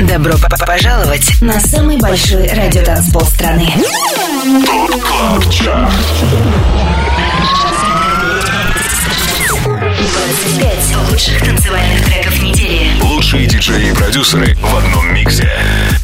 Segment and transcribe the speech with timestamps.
[0.00, 0.34] Добро
[0.66, 3.72] пожаловать на самый большой радиотанцпол страны.
[10.58, 11.42] Пять лучших.
[13.02, 15.50] Лучшие диджеи и продюсеры в одном миксе.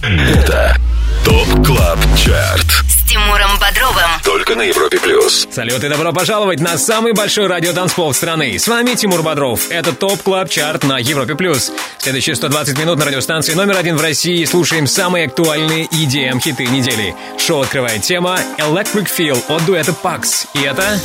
[0.02, 0.77] Это
[1.25, 3.00] TOP CLUB CHART.
[3.11, 4.08] Тимуром Бодровым.
[4.22, 5.48] Только на Европе Плюс.
[5.50, 8.56] Салют и добро пожаловать на самый большой радиотанцпол страны.
[8.56, 9.68] С вами Тимур Бодров.
[9.68, 11.73] Это Top Club Chart на Европе Плюс.
[11.98, 17.16] Следующие 120 минут на радиостанции номер один в России слушаем самые актуальные EDM-хиты недели.
[17.37, 20.46] Шоу открывает тема Electric Feel от дуэта Pax.
[20.54, 21.01] И это...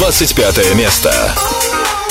[0.00, 1.32] 25 место.
[1.76, 2.05] Европе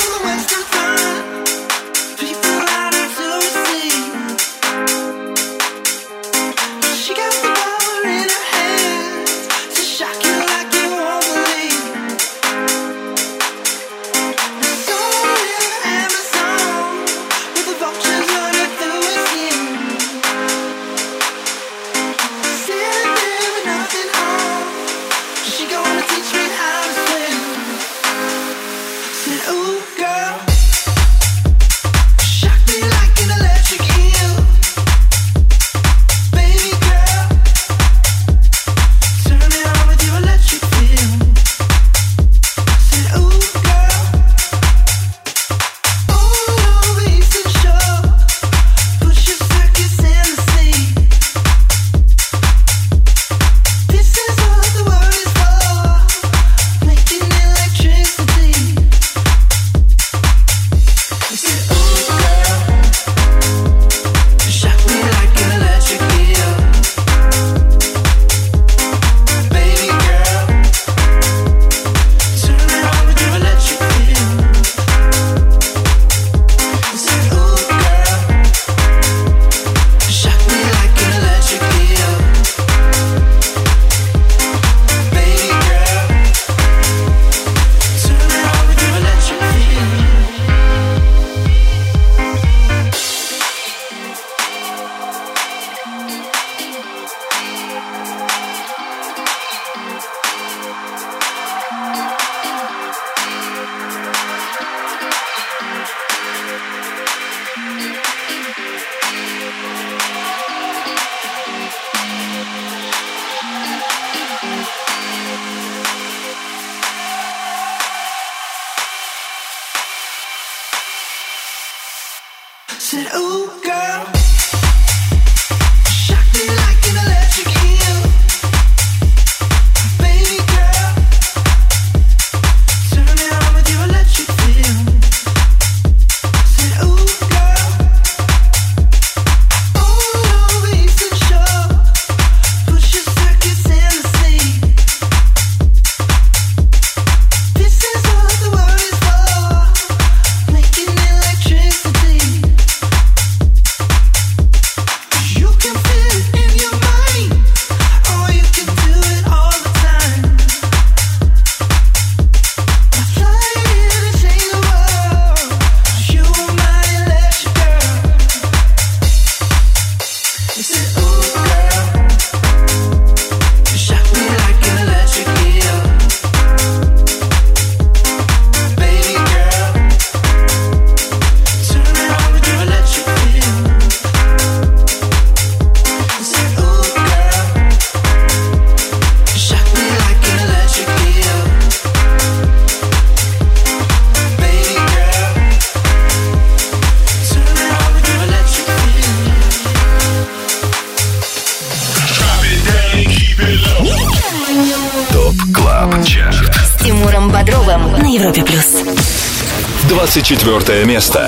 [210.60, 211.18] 24 место.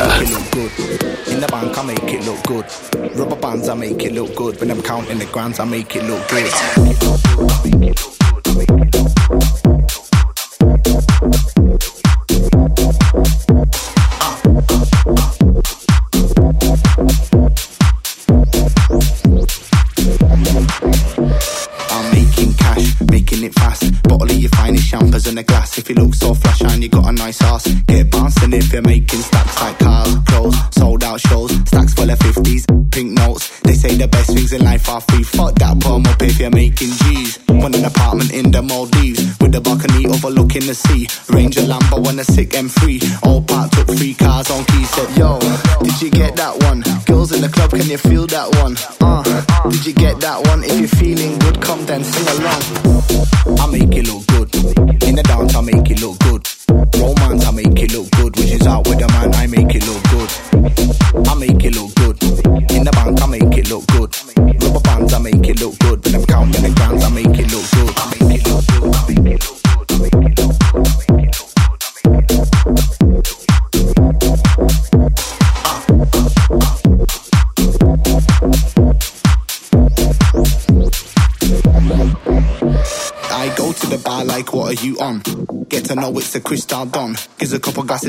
[1.26, 2.64] In the bank, I make it look good.
[3.14, 4.58] Rubber bands, I make it look good.
[4.58, 5.97] When I'm counting the grands, I make it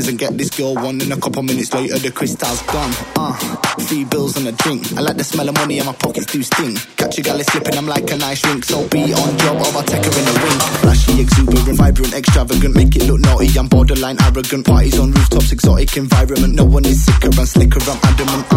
[0.09, 0.99] and get this girl one.
[0.99, 2.91] And a couple minutes later, the crystal's gone.
[3.15, 3.37] Uh,
[3.85, 4.91] three bills and a drink.
[4.97, 6.75] I like the smell of money and my pockets do sting.
[6.97, 8.65] Catch a gal slipping, I'm like a nice drink.
[8.65, 10.59] So be on job or I'll take her in a ring.
[10.81, 12.75] Flashy, exuberant, vibrant, extravagant.
[12.75, 14.65] Make it look naughty, I'm borderline arrogant.
[14.65, 16.55] Parties on rooftops, exotic environment.
[16.55, 18.48] No one is sicker and slicker, I'm adamant.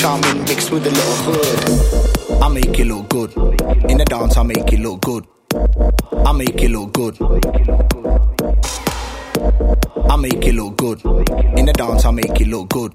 [0.00, 2.42] Charming mixed with a little hood.
[2.42, 3.32] I make it look good,
[3.90, 5.26] in the dance I make it look good.
[6.24, 7.18] I make it look good.
[10.08, 11.04] I make it look good.
[11.58, 12.94] In the dance, I make it look good.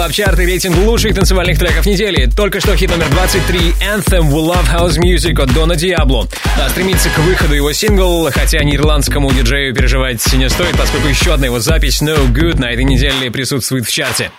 [0.00, 2.24] Club Chart и рейтинг лучших танцевальных треков недели.
[2.24, 6.26] Только что хит номер 23 Anthem We Love House Music от Дона Диабло.
[6.58, 11.48] А стремится к выходу его сингл, хотя нидерландскому диджею переживать не стоит, поскольку еще одна
[11.48, 14.30] его запись No Good на этой неделе присутствует в чарте.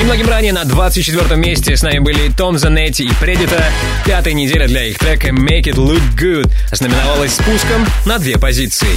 [0.00, 3.62] Немногим ранее на 24 месте с нами были Том Занетти и Предитах.
[4.06, 8.88] Пятая неделя для их трека Make It Look Good ознаменовалась спуском на две позиции.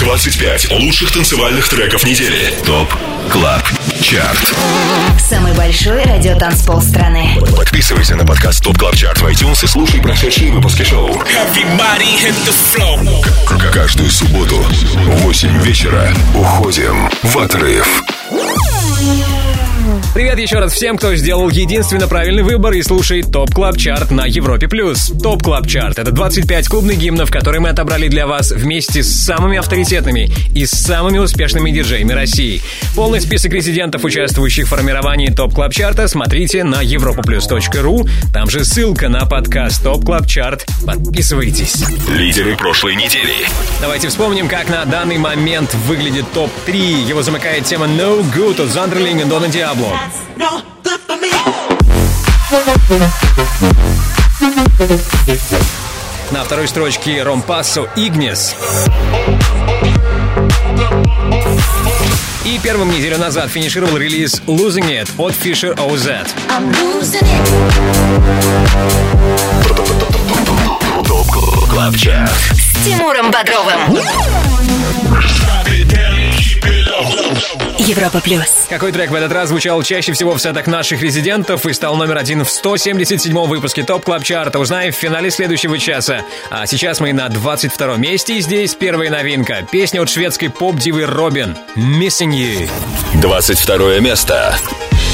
[0.00, 2.52] 25 лучших танцевальных треков недели.
[2.66, 2.92] ТОП
[3.30, 3.62] КЛАБ
[4.02, 4.54] ЧАРТ
[5.20, 7.38] Самый большой радиотанцпол страны.
[7.56, 11.16] Подписывайся на подкаст TOP CLUB CHART в iTunes и слушай прошедшие выпуски шоу.
[13.72, 18.02] Каждую субботу в 8 вечера уходим в отрыв.
[20.12, 24.26] Привет еще раз всем, кто сделал единственно правильный выбор и слушает Top Club Chart на
[24.26, 24.66] Европе+.
[24.66, 25.12] плюс.
[25.22, 29.56] Top Club Chart— это 25 клубных гимнов, которые мы отобрали для вас вместе с самыми
[29.56, 32.60] авторитетными и самыми успешными диджеями России.
[32.96, 38.10] Полный список резидентов, участвующих в формировании Top Club Chart а, смотрите на europaplus.ru.
[38.34, 40.66] Там же ссылка на подкаст Top Club Chart.
[40.84, 41.84] Подписывайтесь.
[42.08, 43.46] Лидеры прошлой недели.
[43.80, 47.06] Давайте вспомним, как на данный момент выглядит ТОП-3.
[47.06, 49.99] Его замыкает тема No Good от Зандерлинга Дона Диабло.
[56.30, 58.54] На второй строчке Rompasso Ignis.
[62.44, 66.28] И первым неделю назад финишировал релиз Losing It от Fisher OZ.
[72.54, 73.98] С Тимуром Бодровым.
[77.78, 78.66] Европа плюс.
[78.68, 82.18] Какой трек в этот раз звучал чаще всего в сетах наших резидентов и стал номер
[82.18, 86.22] один в 177-м выпуске Top Club Chart а, узнаем в финале следующего часа.
[86.50, 89.66] А сейчас мы на 22-м месте, и здесь первая новинка.
[89.70, 92.70] Песня от шведской поп-дивы Робин «Missing You».
[93.20, 94.56] 22 место.
[94.58, 95.09] Baby,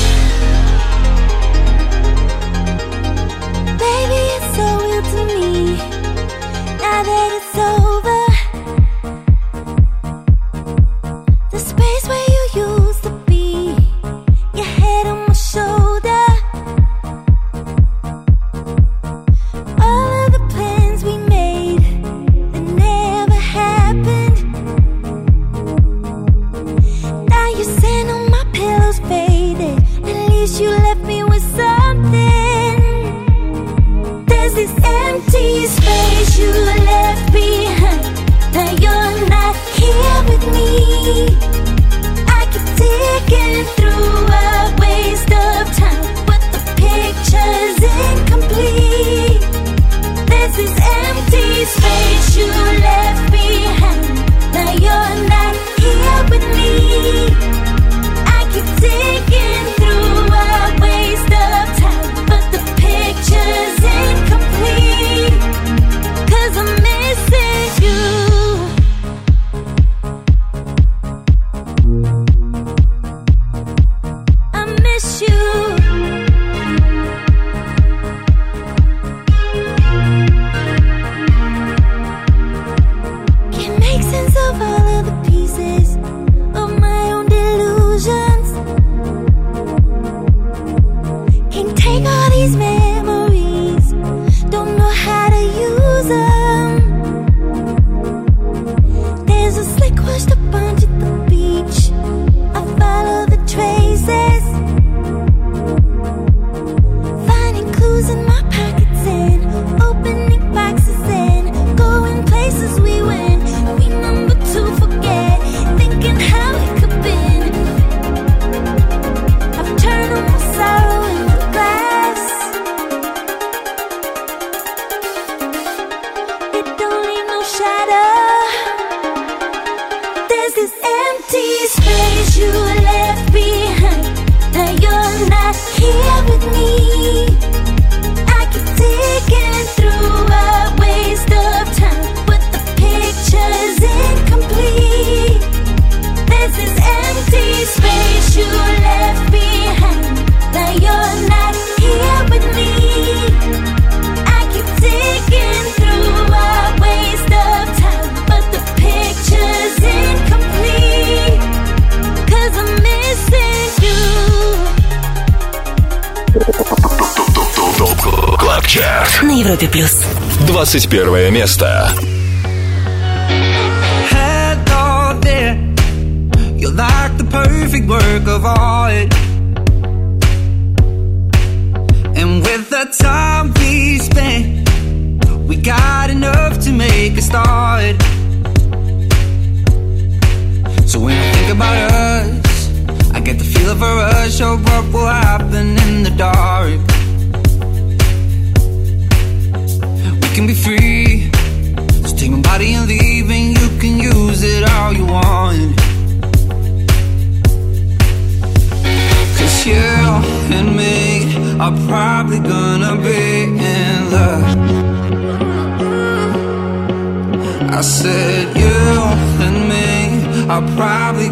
[170.66, 171.95] 21 место.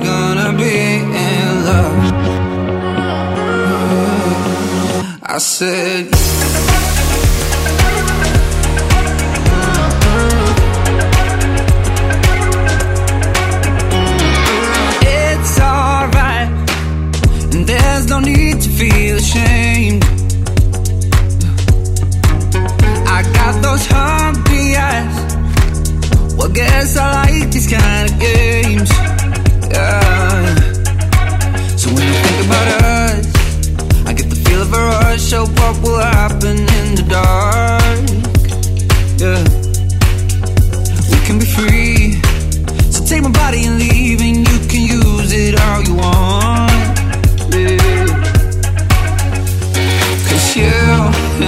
[0.05, 0.77] Gonna be
[1.27, 1.99] in love.
[5.23, 6.09] I said.
[15.07, 16.49] It's alright,
[17.55, 20.05] and there's no need to feel ashamed.
[23.17, 25.17] I got those hungry eyes.
[26.37, 29.14] Well, guess I like these kind of games.
[31.77, 33.27] So when you think about us,
[34.07, 38.05] I get the feel of a rush of what will happen in the dark.
[39.23, 39.43] Yeah.
[41.11, 42.21] We can be free.
[42.91, 46.73] So take my body and leave, and you can use it how you want.
[50.55, 50.71] You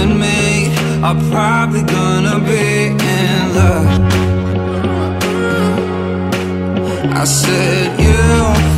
[0.01, 0.67] and me
[1.01, 4.36] are probably gonna be in love.
[7.19, 8.13] I said you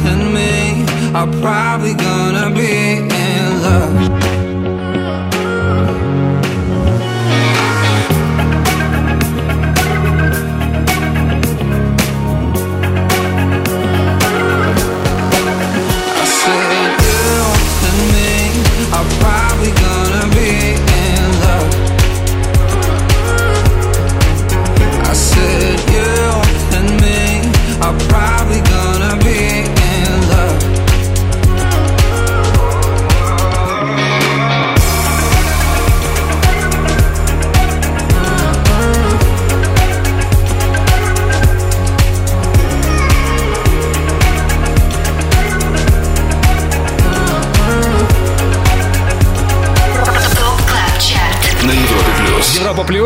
[0.10, 4.29] and me are probably gonna be in love.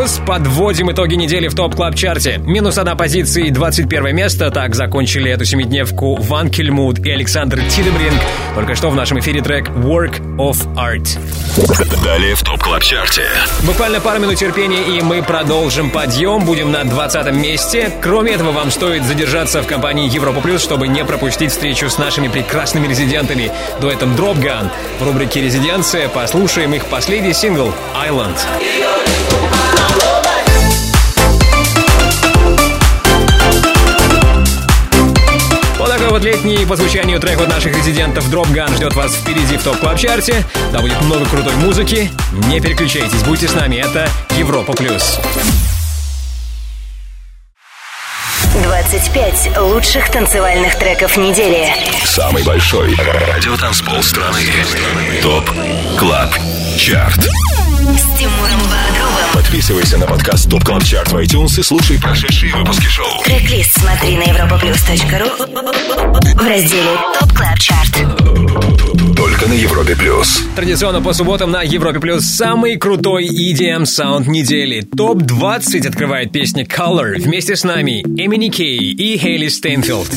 [0.04, 0.20] Плюс.
[0.26, 2.38] Подводим итоги недели в Top Club Chart е.
[2.44, 4.50] Минус одна позиция и 21 место.
[4.50, 8.20] Так закончили эту семидневку Wankelmut и Александр Тилебринг.
[8.54, 11.18] Только что в нашем эфире трек Work of Art.
[12.04, 13.24] Далее в Top Club Chart е.
[13.62, 16.44] Буквально пару минут терпения, и мы продолжим подъем.
[16.44, 17.90] Будем на 20 месте.
[18.02, 22.28] Кроме этого, вам стоит задержаться в компании Европа Плюс, чтобы не пропустить встречу с нашими
[22.28, 23.50] прекрасными резидентами.
[23.80, 24.70] Дуэтом Gun.
[25.00, 27.72] В рубрике «Резиденция» послушаем их последний сингл
[28.06, 28.36] «Island».
[29.30, 29.63] Вот
[36.14, 39.78] вот летний по звучанию трек от наших резидентов Drop Gun ждет вас впереди в топ
[39.78, 42.08] клаб чарте Там будет много крутой музыки.
[42.46, 43.76] Не переключайтесь, будьте с нами.
[43.84, 45.18] Это Европа Плюс.
[48.62, 51.74] 25 лучших танцевальных треков недели.
[52.04, 54.38] Самый большой радиотанцпол страны.
[55.20, 55.50] Top
[55.98, 56.32] Club
[56.78, 57.24] Chart.
[57.24, 58.54] С Тимуром.
[59.44, 63.22] Подписывайся на подкаст ТОП Клаб Чарт в iTunes и слушай прошедшие выпуски шоу.
[63.24, 65.36] Трек-лист смотри на europaplus.ru
[66.34, 69.16] в разделе TOP CLUB CHART.
[69.16, 70.42] Только на Европе плюс.
[70.56, 74.80] Традиционно по субботам на Европе Плюс самый крутой EDM саунд недели.
[74.80, 77.20] Топ-20 открывает песня Color.
[77.20, 80.08] Вместе с нами MNEK и Хейли Стейнфилд.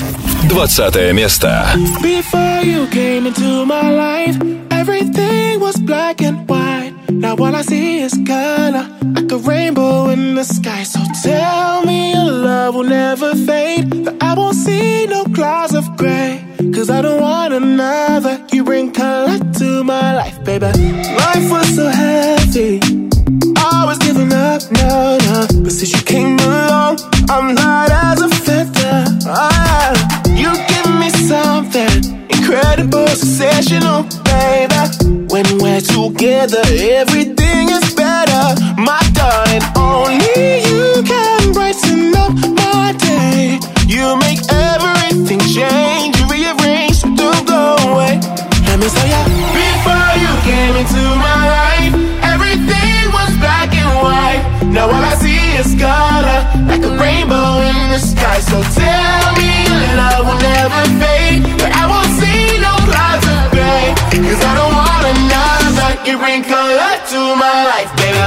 [0.50, 1.68] 20 место.
[2.02, 4.38] Before you came into my life,
[4.72, 6.94] everything was black and white.
[7.10, 8.86] Now all I see is color,
[9.28, 10.84] like a rainbow in the sky.
[10.84, 15.86] So tell me your love will never fade, that I won't see no clouds of
[15.98, 16.46] gray.
[16.74, 18.46] Cause I don't want another.
[18.54, 20.68] You bring color to my life, baby.
[20.68, 22.80] Life was so heavy.
[23.58, 25.48] I was giving up, no, no.
[25.64, 29.04] But since you came along, I'm light as a feather.
[29.28, 29.92] Ah,
[30.42, 35.28] you give me something incredible, sensational, baby.
[35.34, 37.67] When we're together, everything
[38.18, 38.48] better.
[38.90, 43.60] My darling, only you can brighten up my day.
[43.94, 48.14] You make everything change, you rearrange, don't go away.
[48.68, 49.22] Let me tell ya,
[49.62, 51.94] before you came into my life,
[52.34, 54.42] everything was black and white.
[54.76, 58.40] Now all I see is color, like a rainbow in the sky.
[58.50, 59.52] So tell me
[60.00, 62.07] love will never fade, but I won't
[66.06, 68.18] You bring color to my life, baby.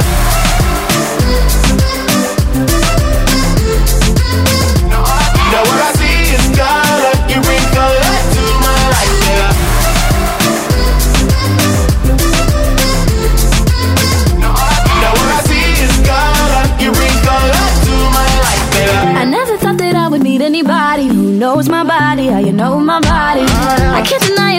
[5.51, 7.15] Now all I see is color.
[7.31, 9.49] You bring color to my life, baby.
[15.01, 16.65] Now all I see is color.
[16.83, 18.65] You bring color to my life.
[19.17, 23.01] I never thought that I would anybody who knows my body, how you know my
[23.01, 23.47] body.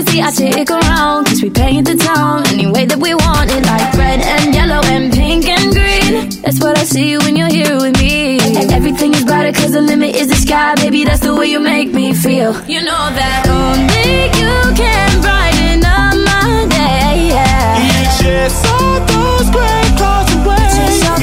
[0.06, 1.26] See, I stick around.
[1.26, 3.64] Cause we paint the town any way that we want it.
[3.66, 6.42] Like red and yellow and pink and green.
[6.42, 8.40] That's what I see when you're here with me.
[8.58, 10.76] And everything is brighter cause the limit is the sky.
[10.76, 12.54] Baby, that's the way you make me feel.
[12.66, 17.30] You know that only you can brighten up my day.
[17.36, 17.88] Yeah.
[17.88, 20.62] You chase all those gray clouds away.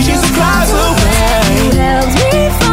[0.08, 1.08] You the clouds away.
[1.54, 2.67] Me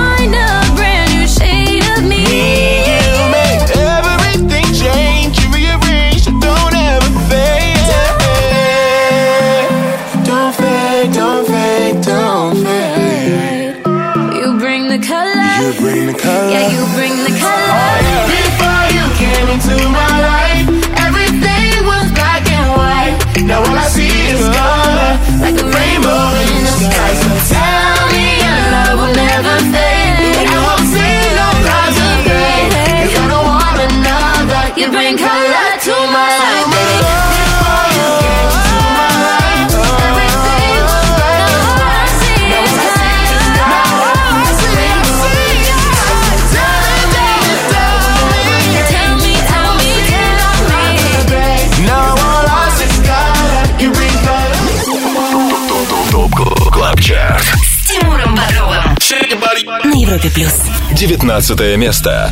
[60.05, 60.53] Европе плюс.
[60.97, 62.31] 19 место.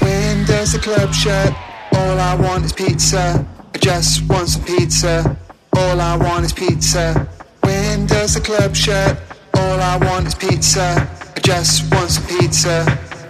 [0.00, 1.52] When does the club shut?
[1.92, 3.44] All I want is pizza.
[3.74, 5.36] I just want some pizza.
[5.76, 7.26] All I want is pizza.
[7.62, 9.16] When does the club shut?
[9.54, 11.08] All I want is pizza.
[11.36, 12.84] I just want some pizza.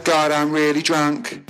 [0.05, 1.41] God, I'm really drunk.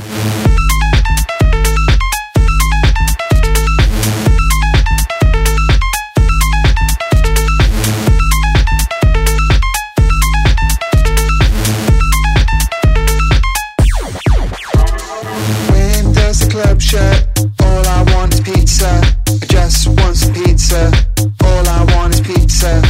[20.76, 22.82] All I want is pizza.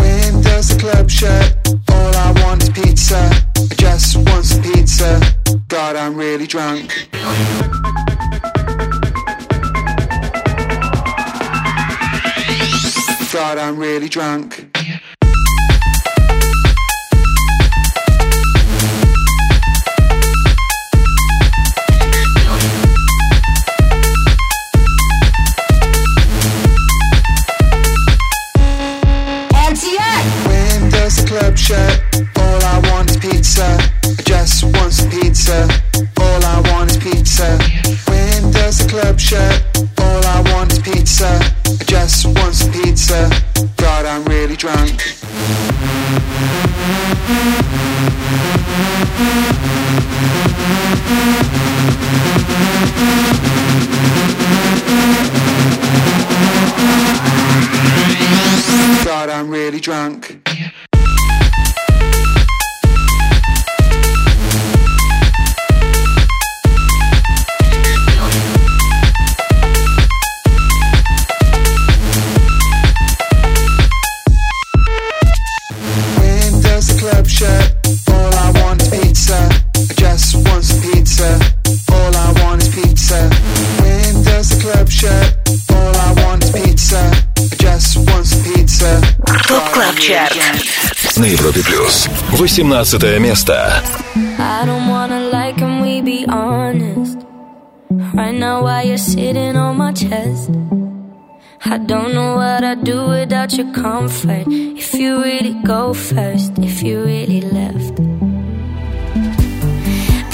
[0.00, 1.56] When does the club shut?
[1.90, 3.30] All I want is pizza.
[3.56, 5.20] I just want some pizza.
[5.68, 7.08] God, I'm really drunk.
[13.32, 14.71] God, I'm really drunk.
[92.52, 93.72] 17 место.
[94.38, 97.18] I don't wanna lie, can we be honest?
[98.12, 100.50] Right now, why you're sitting on my chest?
[101.64, 104.44] I don't know what I'd do without your comfort.
[104.48, 107.98] If you really go first, if you really left.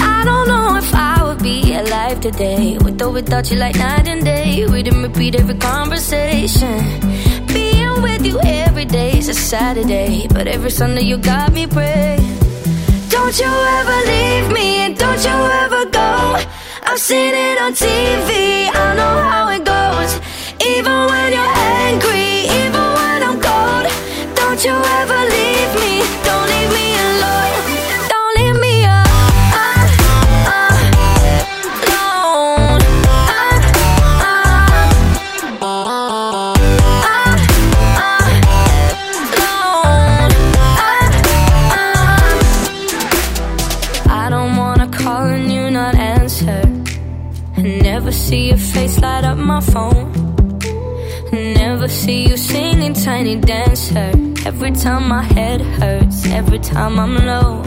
[0.01, 2.77] I don't know if I would be alive today.
[2.83, 4.65] With or without you, like night and day.
[4.67, 7.08] We didn't repeat every conversation.
[8.01, 12.21] With you every day is a Saturday, but every Sunday you got me praying.
[13.09, 16.37] Don't you ever leave me and don't you ever go.
[16.83, 20.11] I've seen it on TV, I know how it goes.
[20.65, 23.85] Even when you're angry, even when I'm cold.
[24.35, 27.08] Don't you ever leave me, don't leave me alone.
[52.09, 54.09] See you singing tiny dancer.
[54.43, 57.61] Every time my head hurts, every time I'm low.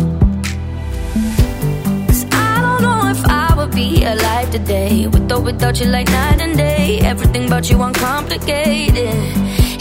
[2.07, 5.07] 'Cause I don't know if I would be alive today.
[5.12, 6.98] With or without you, like night and day.
[7.12, 9.14] Everything about you uncomplicated.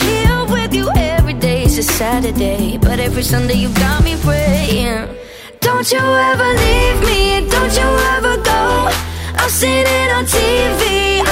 [0.05, 2.77] Here with you every day is a Saturday.
[2.85, 5.07] But every Sunday you got me praying.
[5.67, 7.21] Don't you ever leave me,
[7.55, 8.61] don't you ever go.
[9.41, 10.81] I've seen it on TV,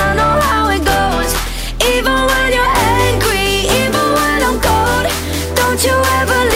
[0.06, 1.32] I know how it goes.
[1.94, 2.79] Even when you're
[5.80, 6.49] Don't you ever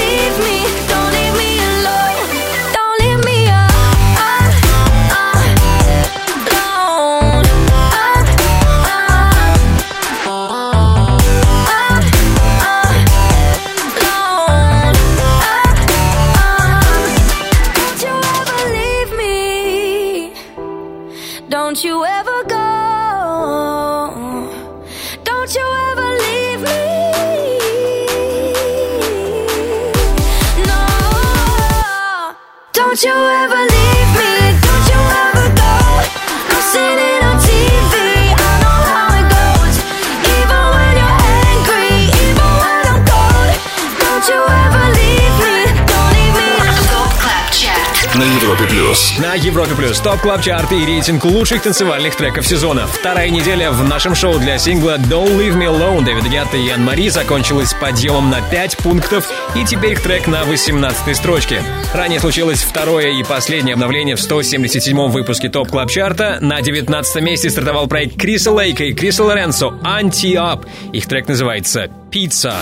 [48.93, 49.19] плюс.
[49.19, 52.87] На Европе Плюс Top Club Chart и рейтинг лучших танцевальных треков сезона.
[52.87, 56.83] Вторая неделя в нашем шоу для сингла Don't Leave Me Alone Дэвида Гетта и Энн
[56.83, 61.61] Мари закончилась подъемом на 5 пунктов, и теперь их трек на 18 строчке.
[61.93, 66.37] Ранее случилось второе и последнее обновление в 177-м выпуске Top Club Chart а.
[66.41, 70.65] На 19 месте стартовал проект Криса Лейка и Криса Лоренцо «Anti-Up».
[70.91, 72.55] Их трек называется «Пицца».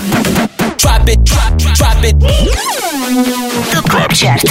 [0.82, 0.90] ТОП
[4.16, 4.44] Чарт.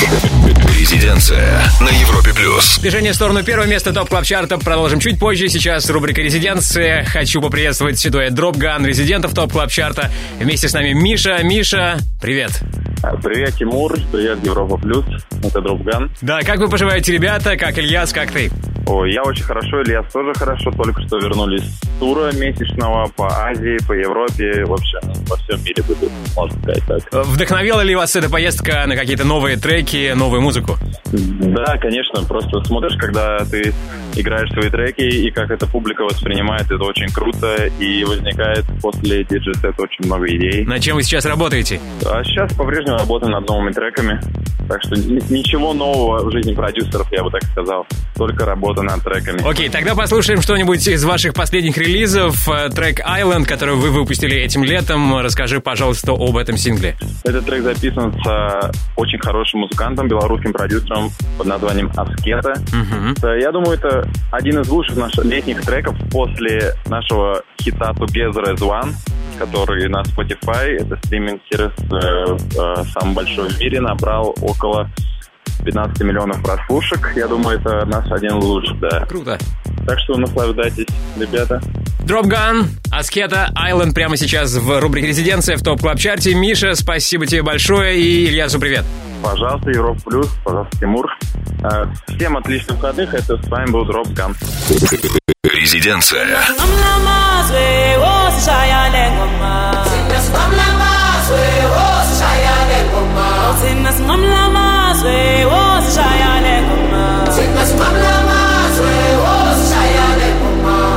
[0.79, 2.79] Резиденция на Европе плюс.
[2.79, 5.49] Движение в сторону первого места топ клаб чарта продолжим чуть позже.
[5.49, 7.05] Сейчас рубрика «Резиденция».
[7.05, 10.09] Хочу поприветствовать дуэт Дропган резидентов топ клаб чарта.
[10.39, 11.43] Вместе с нами Миша.
[11.43, 12.63] Миша, привет.
[13.25, 15.05] Привет, Тимур, привет, Европа Плюс,
[15.43, 16.13] это Дропган.
[16.21, 17.57] Да, как вы поживаете, ребята?
[17.57, 18.53] Как Ильяс, как ты?
[18.87, 23.79] Ой, я очень хорошо, Ильяс тоже хорошо, только что вернулись с тура месячного по Азии,
[23.87, 27.27] по Европе, вообще во всем мире буду, можно сказать так.
[27.27, 30.77] Вдохновила ли вас эта поездка на какие-то новые треки, новую музыку?
[31.13, 33.73] Да, конечно, просто смотришь, когда ты
[34.17, 39.75] играешь свои треки, и как эта публика воспринимает, это очень круто, и возникает после диджей-сета
[39.83, 40.65] очень много идей.
[40.65, 41.81] На чем вы сейчас работаете?
[42.05, 44.21] А сейчас по-прежнему работаем над новыми треками,
[44.69, 49.03] так что ни- ничего нового в жизни продюсеров, я бы так сказал, только работа над
[49.03, 49.49] треками.
[49.49, 52.49] Окей, тогда послушаем что-нибудь из ваших последних релизов.
[52.49, 55.19] Э, Трек Island, который вы выпустили этим летом.
[55.19, 56.97] Расскажи, пожалуйста, об этом сингле.
[57.25, 62.55] Этот трек записан с очень хорошим музыкантом, белорусским продюсером под названием Аскета.
[63.21, 68.59] Да, Я думаю, это один из лучших наших летних треков после нашего хита Together as
[68.59, 68.93] One,
[69.39, 74.91] который на Spotify, это стриминг-сервис э, э, самый большой в мире, набрал около
[75.65, 77.13] 15 миллионов прослушек.
[77.17, 79.07] Я думаю, это наш один из лучших, да.
[79.07, 79.39] Круто.
[79.87, 80.87] Так что наслаждайтесь,
[81.19, 81.61] ребята.
[82.05, 87.27] Dropgun, Asketa, Island прямо сейчас в рубрике «Резиденция» в Top Club Chart е Миша, спасибо
[87.27, 88.85] тебе большое и Ильясу привет.
[89.23, 91.07] Пожалуйста, Европа Плюс, пожалуйста, Тимур.
[91.63, 93.13] Э, Всем отличных выходных.
[93.15, 94.35] Это с вами был Dropgun.
[95.45, 96.27] Резиденция.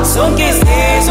[0.04, 1.10] Son que estés,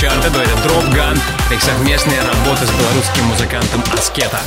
[0.00, 1.18] чарта дуэта Dropgun.
[1.52, 4.38] Их совместная работа с белорусским музыкантом Аскета.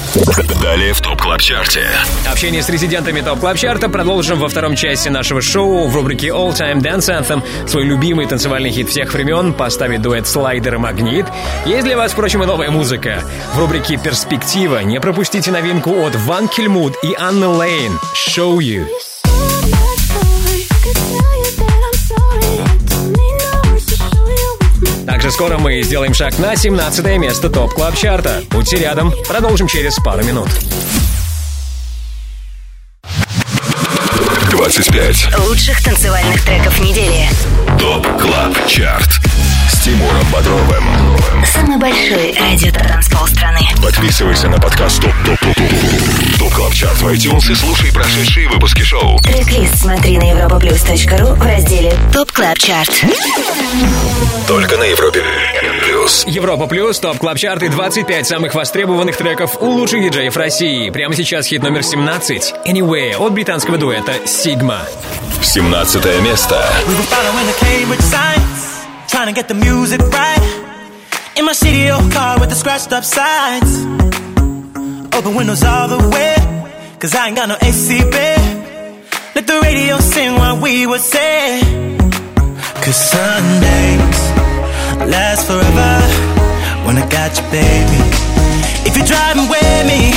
[0.61, 1.89] Далее в Top Club Chart е.
[2.31, 6.27] Общение с резидентами Top Club Chart а продолжим во втором части нашего шоу в рубрике
[6.27, 7.43] All Time Dance Anthem.
[7.67, 11.25] Свой любимый танцевальный хит всех времен поставит дуэт Слайдер и Магнит.
[11.65, 13.21] Есть для вас, впрочем, и новая музыка.
[13.53, 18.87] В рубрике «Перспектива» не пропустите новинку от Wankelmut и Анны Лейн «Show You».
[25.21, 28.41] Также скоро мы сделаем шаг на 17 место Top Club Chart а.
[28.49, 30.49] Будьте рядом, продолжим через пару минут.
[34.49, 35.37] 25.
[35.47, 37.29] Лучших танцевальных треков недели.
[37.77, 39.30] Top Club Chart.
[39.81, 40.83] Тимуром Бодровым.
[41.43, 43.61] Самый большой радиотанцпол страны.
[43.81, 48.47] Подписывайся на подкаст Top Top Top Top Top Club Chart в iTunes и слушай прошедшие
[48.47, 49.17] выпуски шоу.
[49.21, 52.91] Трек-лист смотри на europaplus.ru в разделе Top Club Chart.
[54.47, 55.23] Только на Европе
[55.83, 56.25] Плюс.
[56.27, 60.91] Европа Плюс, Top Club Chart и 25 самых востребованных треков у лучших диджеев России.
[60.91, 64.83] Прямо сейчас хит номер 17 «Anyway» от британского дуэта «Sigma».
[65.41, 66.63] 17 место.
[66.85, 66.95] We
[69.11, 70.43] trying to get the music right.
[71.35, 73.83] In my shitty old car with the scratched up sides.
[75.13, 76.35] Open windows all the way,
[76.97, 79.11] cause I ain't got no AC, babe.
[79.35, 81.59] Let the radio sing what we would say.
[82.83, 84.19] Cause Sundays
[85.11, 85.93] last forever
[86.87, 87.99] when I got you, baby.
[88.87, 90.15] If you're driving with me,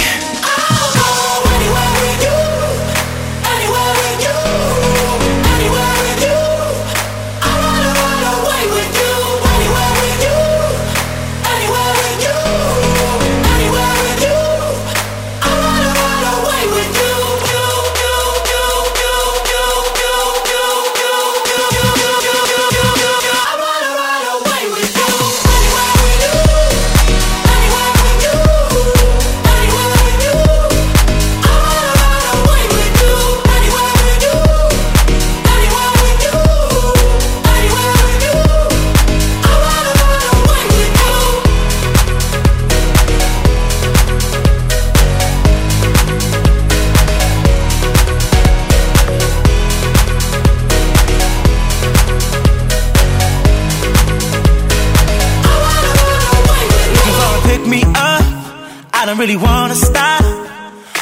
[59.26, 60.22] really wanna stop.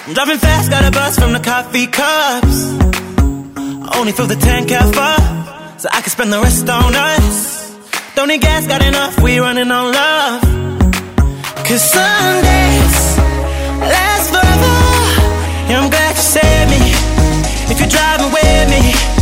[0.06, 2.58] I'm driving fast, got a bus from the coffee cups.
[3.56, 7.72] I Only fill the tank half up, so I can spend the rest on us.
[8.14, 10.40] Don't need gas, got enough, we running on love.
[11.66, 12.98] Cause Sundays
[13.96, 14.76] last forever.
[15.68, 16.82] And I'm glad you saved me.
[17.72, 19.21] If you're driving with me,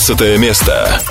[0.00, 1.09] 15 место.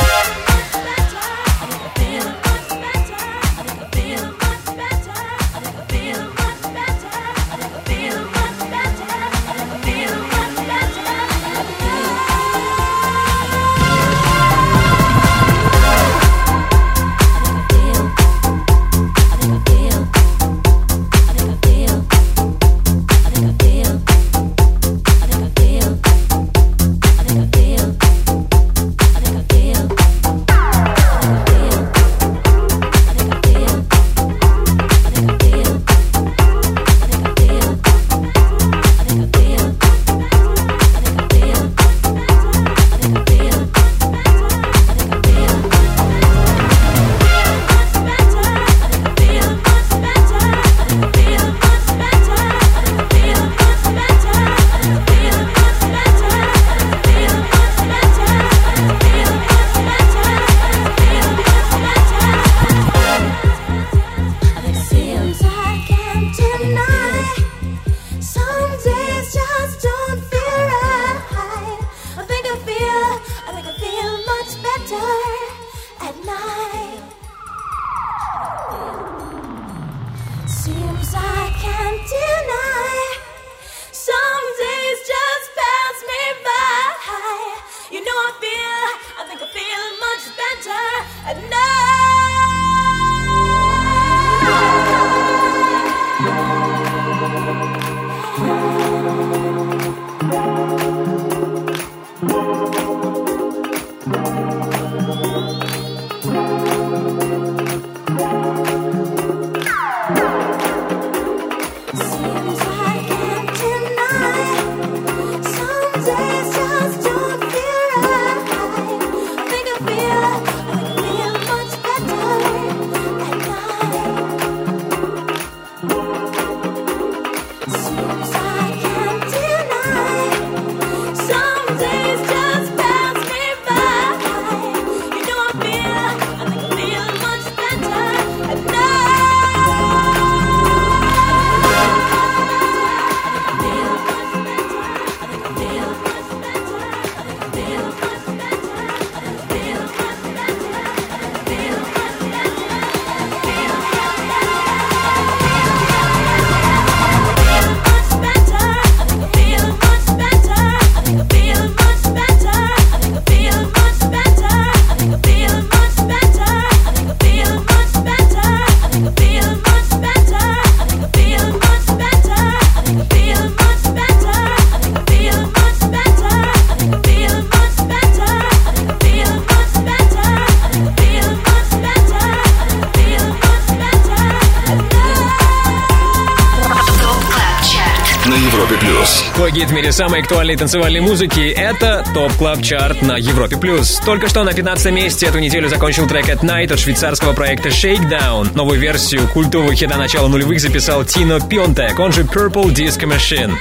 [190.00, 194.00] Самой актуальной танцевальной музыки— это Top Club Chart на Европе плюс.
[194.06, 198.56] Только что на 15 месте эту неделю закончил трек At Night от швейцарского проекта Shakedown.
[198.56, 203.52] Новую версию культового хита начала нулевых записал Тино Пионтек, он же Purple Disco Machine.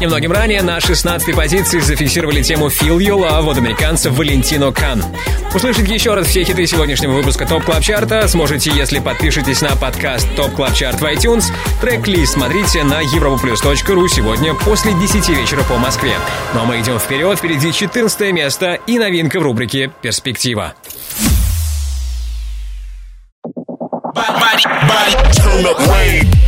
[0.00, 5.02] Немногим ранее на 16-й позиции зафиксировали тему Feel Your Love от американца Валентино Кан.
[5.54, 9.76] Услышать еще раз все хиты сегодняшнего выпуска Top Club Chart а сможете, если подпишетесь на
[9.76, 11.44] подкаст Top Club Chart в iTunes.
[11.80, 16.14] Трек-лист смотрите на europoplus.ru сегодня после 10 вечера по Москве.
[16.54, 20.74] Ну а мы идем вперед, впереди 14 место и новинка в рубрике «Перспектива».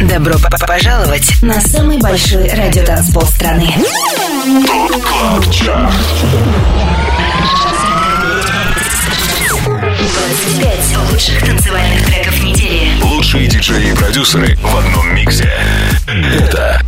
[0.01, 0.35] Добро
[0.67, 3.73] пожаловать на самый большой радиотанцпол страны.
[10.27, 13.01] 25 лучших танцевальных треков недели.
[13.01, 15.49] Лучшие диджеи и продюсеры в одном миксе.
[16.09, 16.81] Это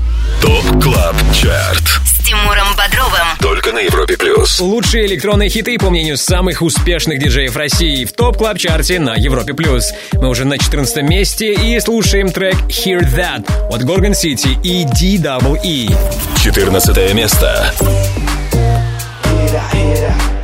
[0.42, 1.84] Top Club Chart.
[2.04, 3.28] С Тимуром Бодровым.
[3.40, 4.58] Только на Европе плюс.
[4.58, 9.14] Лучшие электронные хиты, по мнению самых успешных диджеев России, в Top Club Chart е на
[9.14, 9.92] Европе плюс.
[10.14, 15.96] Мы уже на 14 месте и слушаем трек Hear That от Gorgon City и DWE.
[16.42, 17.72] 14 место.
[19.60, 20.37] I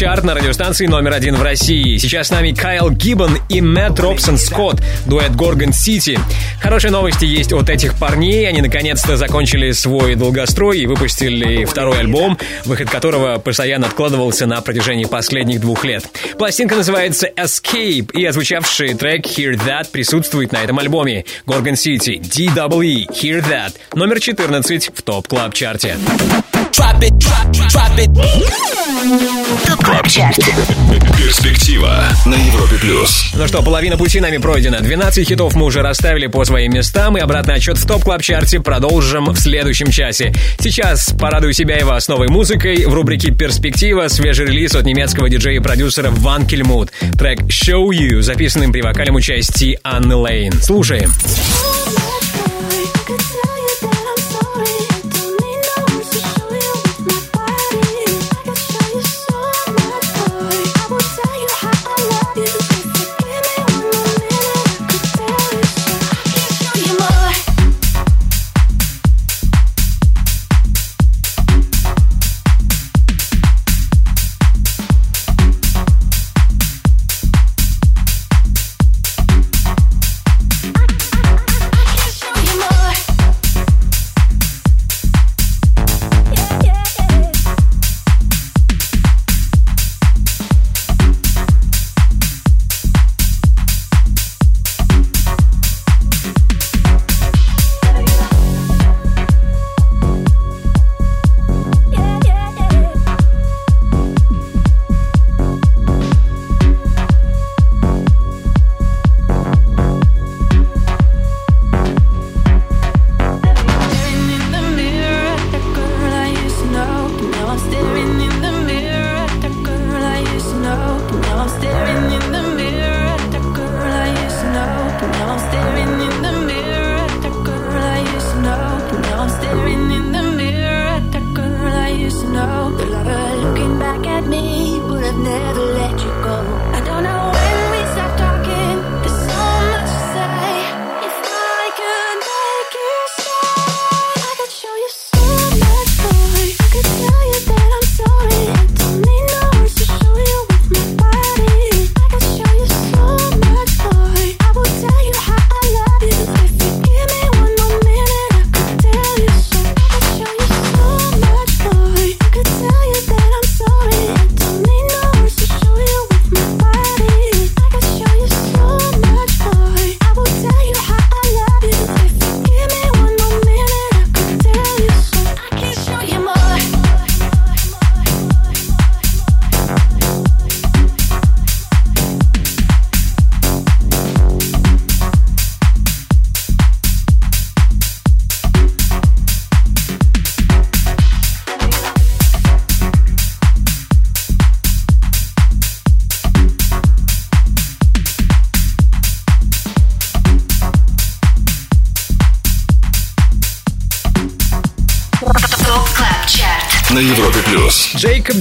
[0.00, 1.98] Chart на радиостанции номер один в России.
[1.98, 6.18] Сейчас с нами Кайл Гиббон и Мэтт Робсон Скотт, дуэт Gorgon City.
[6.62, 8.48] Хорошие новости есть от этих парней.
[8.48, 15.04] Они наконец-то закончили свой долгострой и выпустили второй альбом, выход которого постоянно откладывался на протяжении
[15.04, 16.06] последних двух лет.
[16.38, 21.26] Пластинка называется Escape, и отзвучавший трек Hear That присутствует на этом альбоме.
[21.44, 25.98] Горгон Сити, DWE, Hear That, номер 14 в Top Club Chart е.
[26.72, 28.79] Drop it, drop, drop it.
[29.00, 30.36] ТОП Клаб Чарт.
[31.16, 33.30] Перспектива на Европе плюс.
[33.34, 34.80] Ну что, половина пути нами пройдена.
[34.80, 38.53] 12 хитов мы уже расставили по своим местам, и обратный отсчет в Top Club Chart
[38.53, 40.34] е продолжим в следующем часе.
[40.58, 42.84] Сейчас порадую себя и вас новой музыкой.
[42.84, 46.92] В рубрике «Перспектива» свежий релиз от немецкого диджея и продюсера Wankelmut.
[47.18, 50.52] Трек «Show You», записанным при вокальном участии Анны Лейн.
[50.60, 51.10] Слушаем.
[53.10, 53.39] на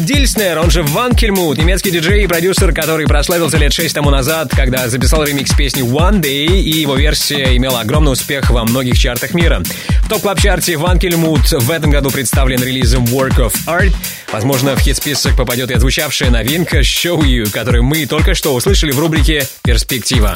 [0.09, 4.87] Дильснер, он же Wankelmut, немецкий диджей и продюсер, который прославился лет шесть тому назад, когда
[4.87, 9.61] записал ремикс песни One Day, и его версия имела огромный успех во многих чартах мира.
[10.03, 13.93] В Top Club Chart е Wankelmut в этом году представлен релизом Work of Art.
[14.31, 18.97] Возможно, в хит-список попадет и отзвучавшая новинка Show You, которую мы только что услышали в
[18.97, 20.35] рубрике «Перспектива».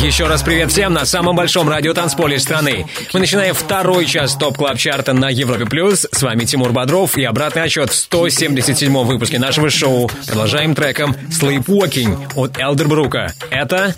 [0.00, 2.86] Еще раз привет всем на самом большом радиотанцполе страны.
[3.12, 6.06] Мы начинаем второй час Top Club Chart а на Европе Плюс.
[6.10, 10.10] С вами Тимур Бодров и обратный отсчет в 177-м выпуске нашего шоу.
[10.26, 13.32] Продолжаем треком Sleepwalking от Элдербрука.
[13.50, 13.94] Это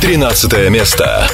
[0.00, 1.28] 13 место.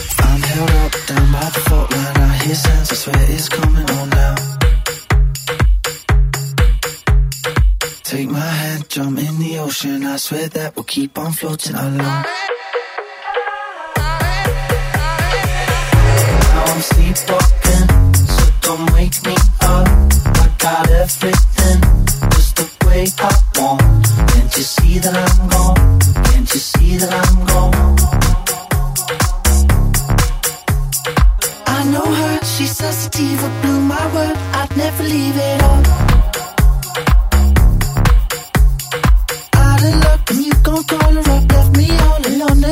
[8.04, 10.04] Take my hand, jump in the ocean.
[10.04, 12.24] I swear that we'll keep on floating alone.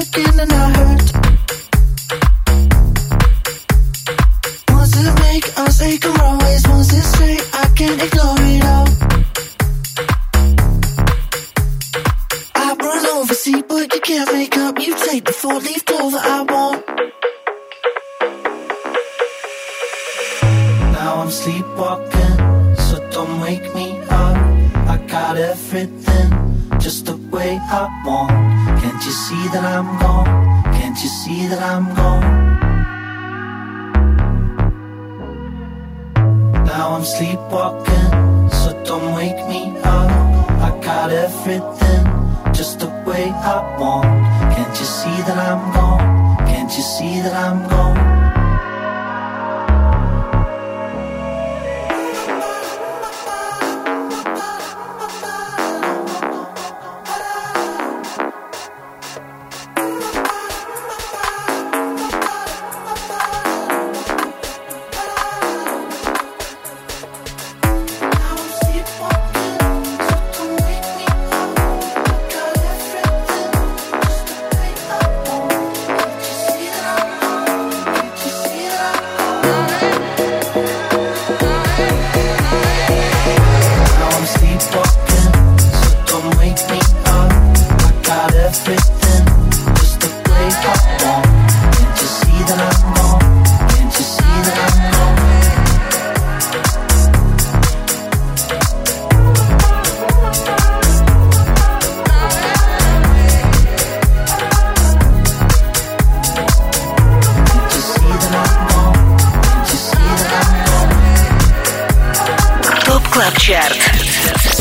[0.00, 1.19] Again, and I hurt.
[5.56, 8.88] Us take her always, once it's straight, I can't ignore it all.
[12.54, 14.78] I run over, see, but you can't make up.
[14.78, 16.86] You take the four leaf clover I want.
[20.92, 22.36] Now I'm sleepwalking,
[22.76, 24.36] so don't wake me up.
[24.92, 26.30] I got everything
[26.78, 28.30] just the way I want.
[28.80, 30.64] Can't you see that I'm gone?
[30.74, 32.39] Can't you see that I'm gone?
[36.70, 40.08] Now I'm sleepwalking, so don't wake me up.
[40.66, 42.04] I got everything
[42.54, 44.06] just the way I want.
[44.54, 46.36] Can't you see that I'm gone?
[46.46, 48.09] Can't you see that I'm gone?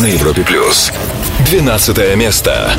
[0.09, 0.91] На Европе плюс.
[1.45, 2.71] 12 место.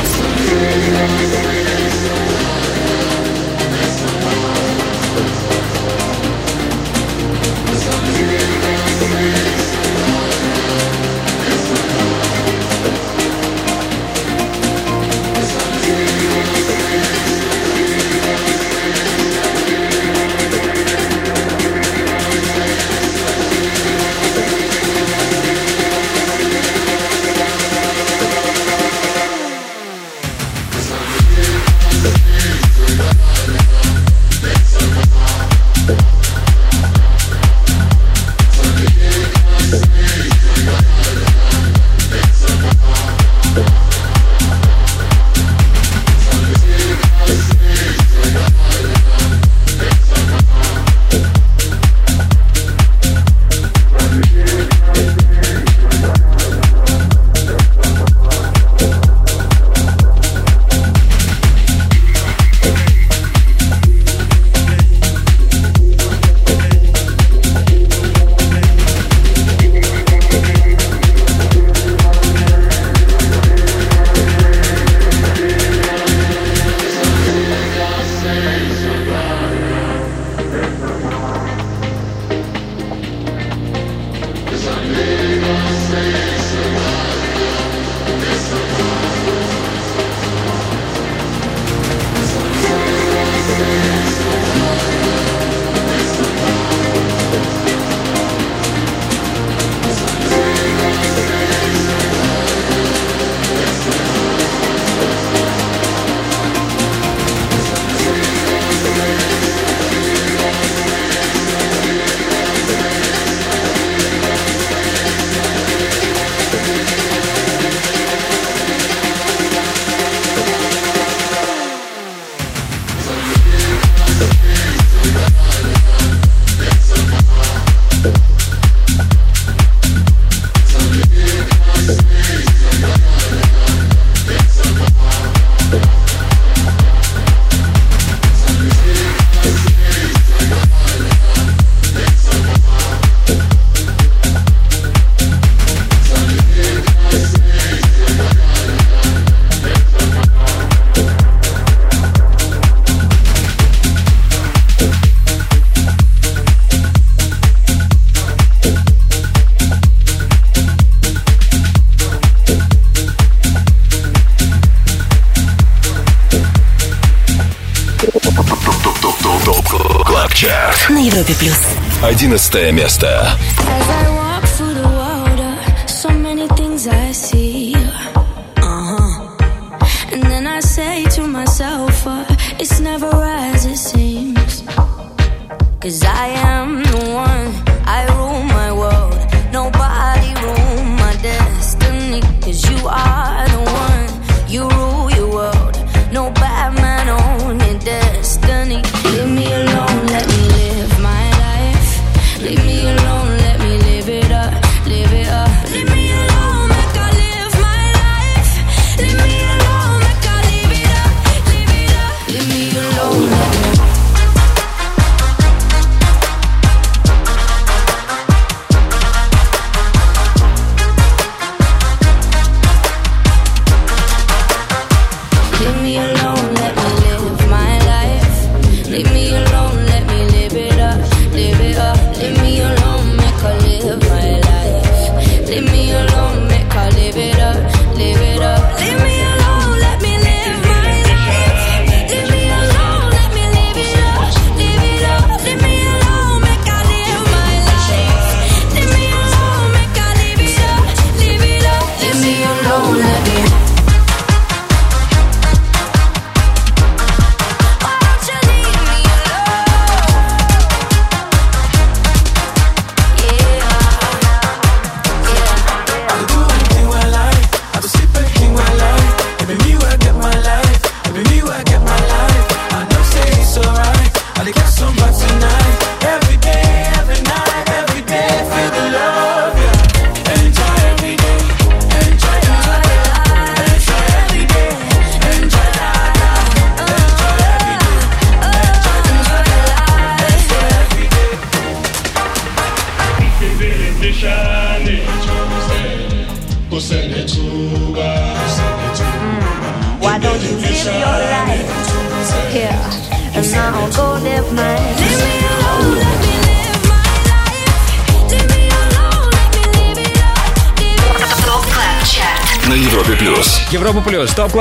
[170.30, 171.58] Клабчарт на Европе плюс.
[172.02, 173.32] 11 место.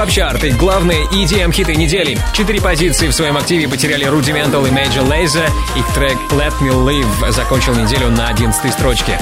[0.09, 2.17] топ-чарты, главные EDM-хиты недели.
[2.33, 5.47] Четыре позиции в своем активе потеряли Rudimental и Major Lazer.
[5.77, 9.19] Их трек Let Me Live закончил неделю на 11 строчке.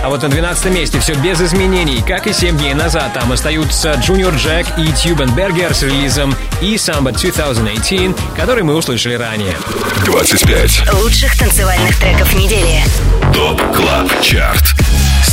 [0.00, 3.14] А вот на 12 месте все без изменений, как и 7 дней назад.
[3.14, 6.32] Там остаются Junior Jack и Tube & Berger с релизом
[6.62, 9.56] E Samba 2018, который мы услышали ранее.
[10.06, 12.84] 25 лучших танцевальных треков недели.
[13.34, 14.87] Top Club Chart.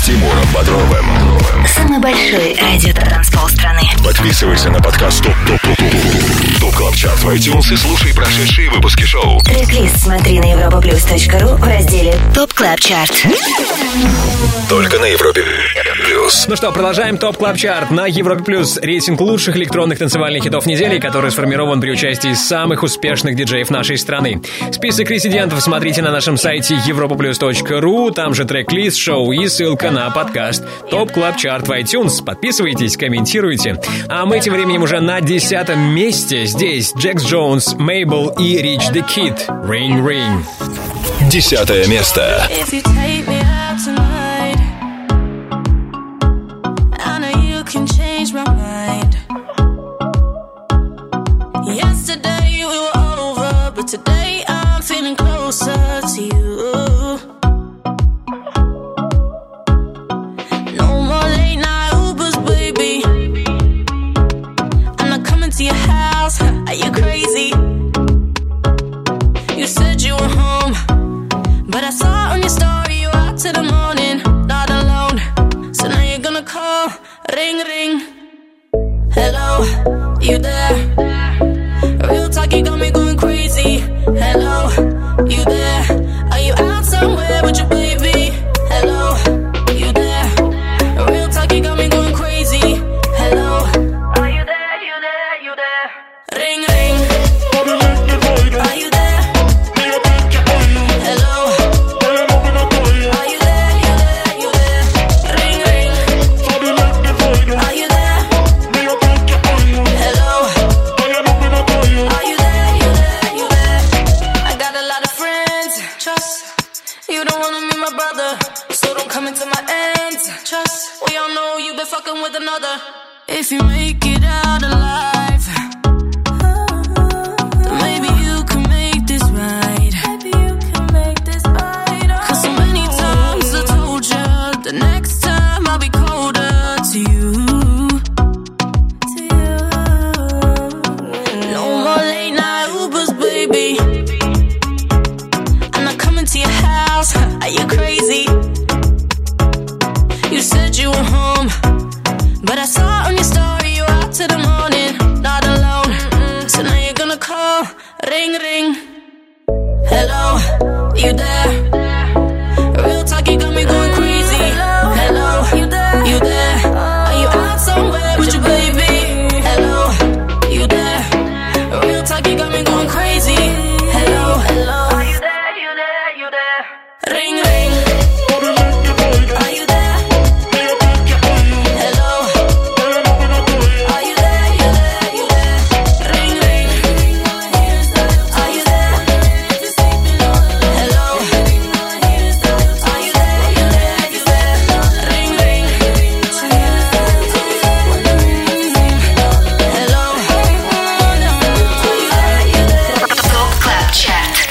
[0.06, 1.66] Тимуром Бодровым.
[1.66, 3.82] Самый большой радиотанцпол страны.
[4.03, 8.70] Подписывайся на подкаст Top Top Top Top Top Club Chart в iTunes и слушай прошедшие
[8.70, 9.39] выпуски шоу.
[9.39, 13.26] трек смотри на europaplus.ru в разделе Top Club Chart.
[14.70, 15.43] Только на Европе
[16.05, 16.47] Плюс.
[16.47, 18.78] Ну что, продолжаем Top Club Chart на Европе Плюс.
[18.78, 24.41] Рейтинг лучших электронных танцевальных хитов недели, который сформирован при участии самых успешных диджеев нашей страны.
[24.72, 28.11] Список резидентов смотрите на нашем сайте europaplus.ru.
[28.11, 30.63] Там же трек-лист, шоу и ссылка на подкаст.
[30.89, 32.24] Top Club Chart в iTunes.
[32.26, 33.80] Подписывайтесь, комментируйте.
[34.09, 36.45] А мы тем временем уже на десятом месте.
[36.45, 39.45] Здесь Jax Jones, Mabel и Rich The Kid.
[39.47, 40.43] Ring Ring.
[41.30, 42.47] Десятое место.
[42.49, 43.44] If you take me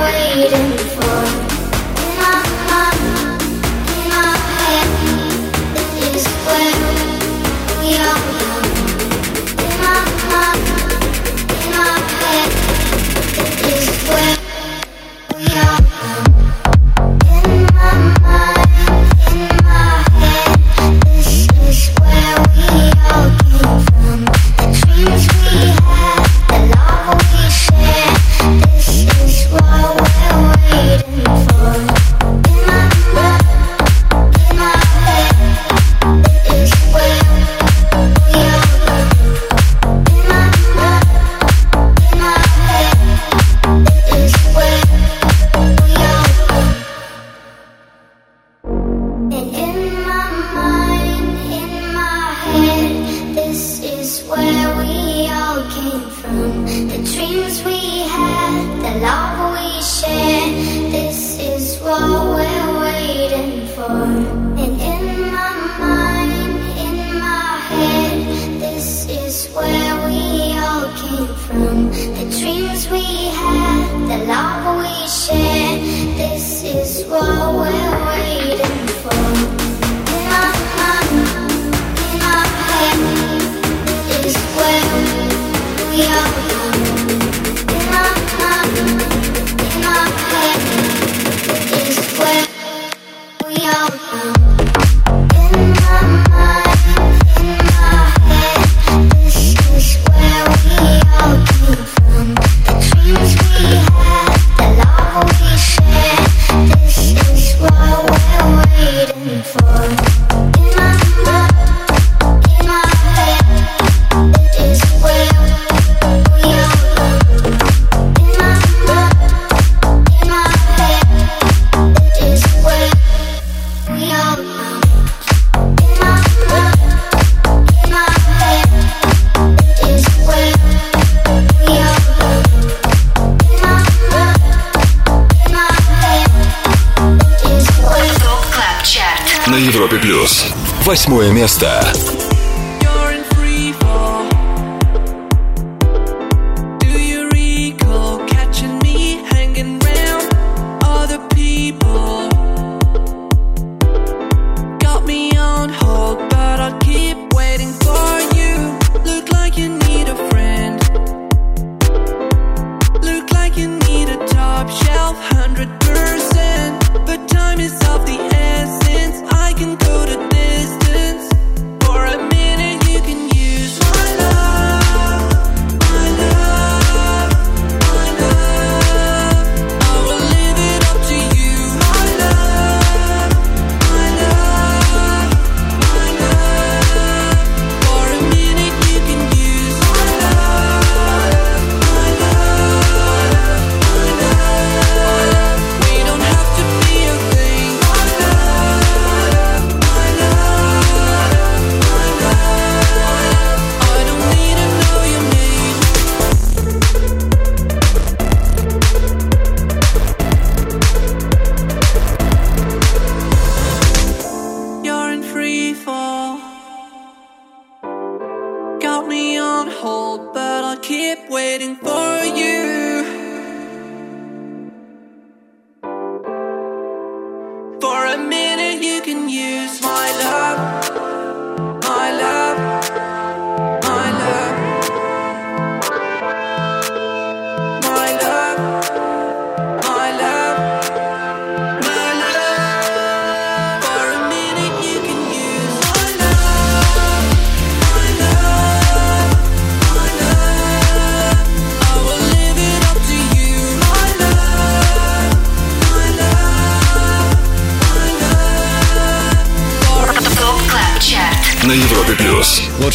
[0.00, 1.45] waiting for.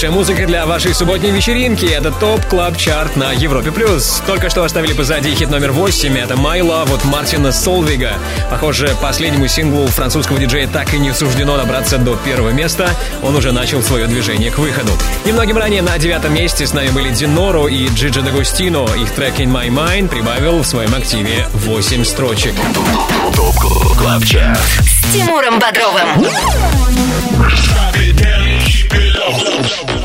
[0.02, 4.24] Лучшая музыка для вашей субботней вечеринки— это Top Club Chart на Европе плюс.
[4.26, 8.14] Только что оставили позади хит номер 8— это «My Love» от Мартина Солвига.
[8.50, 12.90] Похоже, последнему синглу французского диджея так и не суждено добраться до первого места.
[13.22, 14.92] Он уже начал свое движение к выходу.
[15.24, 18.88] Немногим ранее на девятом месте с нами были Dynoro и Gigi D'Agostino.
[18.96, 22.56] Их трек «In My Mind» прибавил в своем активе 8 строчек.
[23.36, 23.56] Top
[24.00, 24.60] Club Chart.
[24.82, 26.26] С Тимуром Бодровым.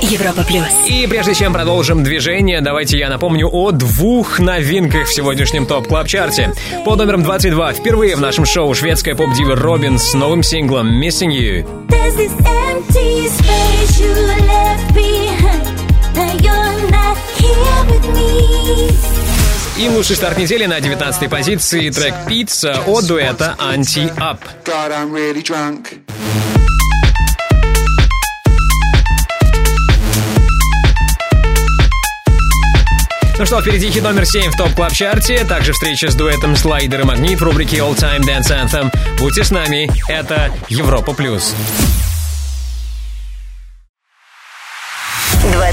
[0.03, 0.65] Европа плюс.
[0.87, 6.07] И прежде чем продолжим движение, давайте я напомню о двух новинках в сегодняшнем Top Club
[6.07, 6.53] Chart е.
[6.85, 11.67] Под номером 22 впервые в нашем шоу шведская поп-дива Robyn с новым синглом «Missing You».
[19.79, 24.41] И лучший старт недели на 19 позиции трек «Pizza» от дуэта «Anti Up».
[24.65, 25.96] God,
[33.39, 36.57] Ну что, впереди хит номер 7 в Top Club Chart е, также встреча с дуэтом
[36.57, 38.91] Слайдер и Магнит в рубрике All Time Dance Anthem.
[39.19, 41.55] Будьте с нами, это Европа Плюс.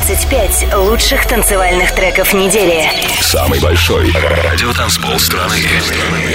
[0.05, 2.83] 25 лучших танцевальных треков недели.
[3.21, 5.55] Самый большой радиотанцпол страны.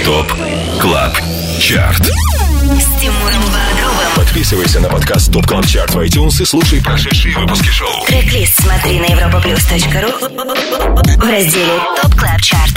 [0.03, 0.33] Top
[0.81, 1.15] Club
[1.59, 2.01] Chart.
[2.01, 4.07] С Тимуром Бодровым.
[4.15, 8.07] Подписывайся на подкаст Top Club Chart в iTunes и слушай прошедшие выпуски шоу.
[8.07, 12.73] Трек-лист смотри на europaplus.ru в разделе Top Club Chart.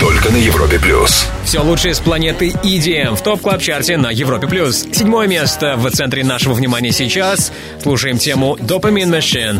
[0.00, 1.26] Только на Европе плюс.
[1.44, 4.86] Все лучшее с планеты EDM в Top Club Чарте на Европе Плюс.
[4.92, 7.52] Седьмое место в центре нашего внимания сейчас.
[7.82, 9.59] Слушаем тему Dopamine Machine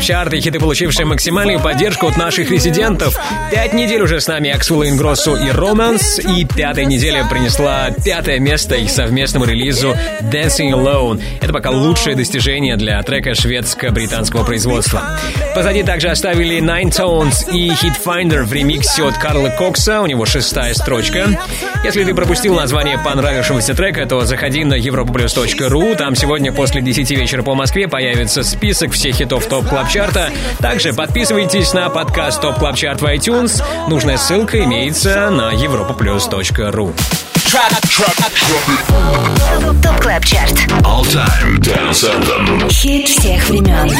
[0.00, 3.18] Top Club Chart и хиты, получившие максимальную поддержку от наших резидентов.
[3.50, 8.76] Пять недель уже с нами Axwell Ingrosso и RØMANS, и пятая неделя принесла пятое место
[8.76, 11.22] их совместному релизу Dancing Alone.
[11.40, 15.18] Это пока лучшее достижение для трека шведско-британского производства.
[15.54, 20.24] Позади также оставили Nine Tones и Hit Finder в ремиксе от Карла Кокса, у него
[20.24, 21.28] шестая строчка.
[21.82, 25.96] Если ты пропустил название понравившегося трека, то заходи на europaplus.ru.
[25.96, 30.30] Там сегодня после 10 вечера по Москве появится список всех хитов Top Club Чарта.
[30.58, 33.62] Также подписывайтесь на подкаст Top Club Chart в iTunes.
[33.88, 37.29] Нужная ссылка имеется на europaplus.ru.
[39.82, 40.52] Top Club Chart.
[40.84, 42.70] All Time Dance Anthem.
[42.70, 43.90] Хит всех времен.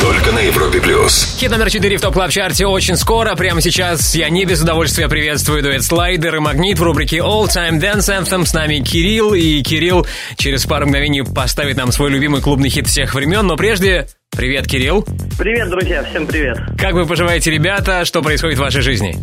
[0.00, 1.36] Только на Европе плюс.
[1.38, 3.34] Хит номер 4 в Top Club Чарте очень скоро.
[3.36, 7.78] Прямо сейчас я не без удовольствия приветствую дуэт Слайдер и Магнит в рубрике All Time
[7.78, 8.46] Dance Anthem.
[8.46, 9.34] С нами Кирилл.
[9.34, 10.06] И Кирилл
[10.38, 13.46] через пару мгновений поставит нам свой любимый клубный хит всех времен.
[13.46, 14.08] Но прежде...
[14.34, 15.06] Привет, Кирилл.
[15.38, 16.58] Привет, друзья, всем привет.
[16.78, 18.06] Как вы поживаете, ребята?
[18.06, 19.18] Что происходит в вашей жизни?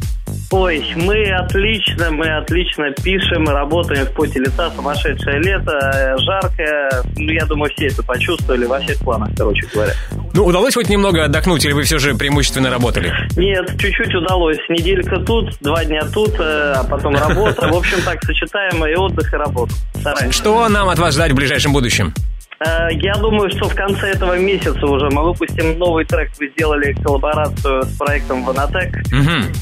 [0.52, 6.90] Ой, мы отлично, мы отлично пишем, работаем в поте лица, сумасшедшее лето, э, жаркое.
[7.18, 9.94] Ну, я думаю, все это почувствовали во всех планах, короче говоря.
[10.34, 13.14] Ну, удалось хоть немного отдохнуть, или вы все же преимущественно работали?
[13.38, 14.58] Нет, чуть-чуть удалось.
[14.70, 17.68] Неделька тут, два дня тут, э, а потом работа.
[17.68, 19.74] В общем, так, сочетаемо и отдых, и работа.
[20.00, 20.36] Стараемся.
[20.36, 22.12] Что нам от вас ждать в ближайшем будущем?
[22.66, 26.30] Э, Я думаю, что в конце этого месяца уже мы выпустим новый трек.
[26.40, 28.98] Вы сделали коллаборацию с проектом Ванатек.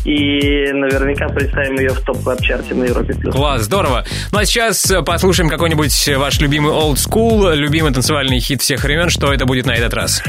[0.05, 3.13] И наверняка представим ее в топ клаб чарте на Европе.
[3.31, 4.03] Класс, здорово.
[4.31, 9.09] Ну а сейчас э, послушаем какой-нибудь ваш любимый old school, любимый танцевальный хит всех времен.
[9.09, 10.23] Что это будет на этот раз?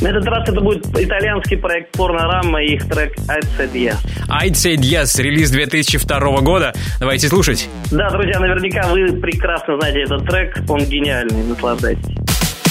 [0.00, 3.96] На этот раз это будет итальянский проект Порнорама и их трек I'd Said Yes.
[4.28, 6.72] I'd Say Yes, релиз 2002 года.
[6.98, 7.68] Давайте слушать.
[7.90, 10.58] Да, друзья, наверняка вы прекрасно знаете этот трек.
[10.68, 12.09] Он гениальный, наслаждайтесь.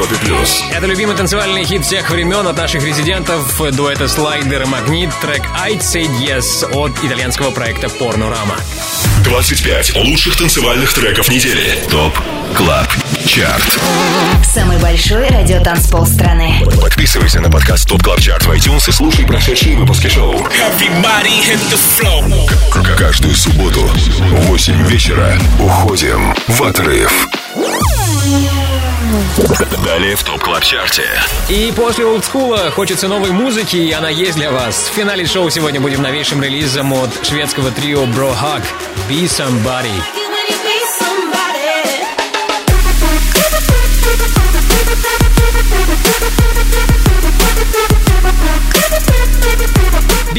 [0.00, 0.64] Европе плюс.
[0.72, 5.80] Это любимый танцевальный хит всех времен от наших резидентов дуэта Слайдер и Магнит, трек I'd
[5.80, 8.56] Say Yes от итальянского проекта Pornorama.
[9.24, 11.78] 25 лучших танцевальных треков недели.
[11.90, 12.18] Top
[12.56, 12.88] Club
[13.26, 13.78] Chart.
[14.42, 16.62] Самый большой радиотанцпол страны.
[16.80, 20.34] Подписывайся на подкаст Top Club Chart в iTunes и слушай прошедшие выпуски шоу.
[22.70, 27.28] К- Каждую субботу в 8 вечера уходим в отрыв.
[29.84, 31.04] Далее в Top Club Чарте.
[31.48, 34.88] И после олдскула хочется новой музыки, и она есть для вас.
[34.90, 38.62] В финале шоу сегодня будем новейшим релизом от шведского трио Bro Hug
[39.08, 40.29] Be Somebody.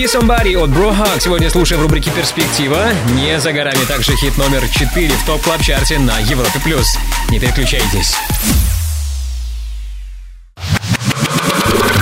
[0.01, 2.87] Be Somebody от Bro Hug сегодня слушаем в рубрике «Перспектива».
[3.13, 6.59] Не за горами также хит номер 4 в Top Club Чарте на Европе+.
[6.63, 6.97] плюс.
[7.29, 8.15] Не переключайтесь.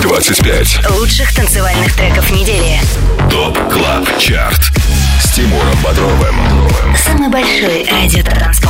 [0.02, 2.80] 25 лучших танцевальных треков недели.
[3.30, 4.72] ТОП КЛАБ ЧАРТ
[5.22, 6.36] с Тимуром Бодровым.
[7.06, 8.24] Самый большой радио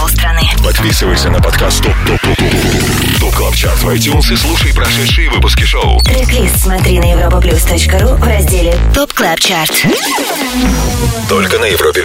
[0.07, 0.41] страны.
[0.63, 5.29] Подписывайся на подкаст ТОП ТОП ТОП ТОП ТОП КЛАБ ЧАРТ в iTunes и слушай прошедшие
[5.29, 6.01] выпуски шоу.
[6.01, 9.85] Трек-лист смотри на europaplus.ru в разделе ТОП КЛАБ ЧАРТ.
[11.29, 12.03] Только на Европе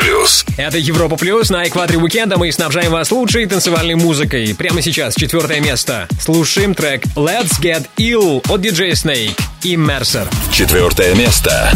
[0.00, 0.44] Плюс.
[0.56, 1.50] Это Европа Плюс.
[1.50, 4.54] На экваторе уикенда мы снабжаем вас лучшей танцевальной музыкой.
[4.54, 6.08] Прямо сейчас четвертое место.
[6.20, 10.26] Слушаем трек «Let's Get Ill» от диджея Snake и Mercer.
[10.50, 11.70] Четвертое место.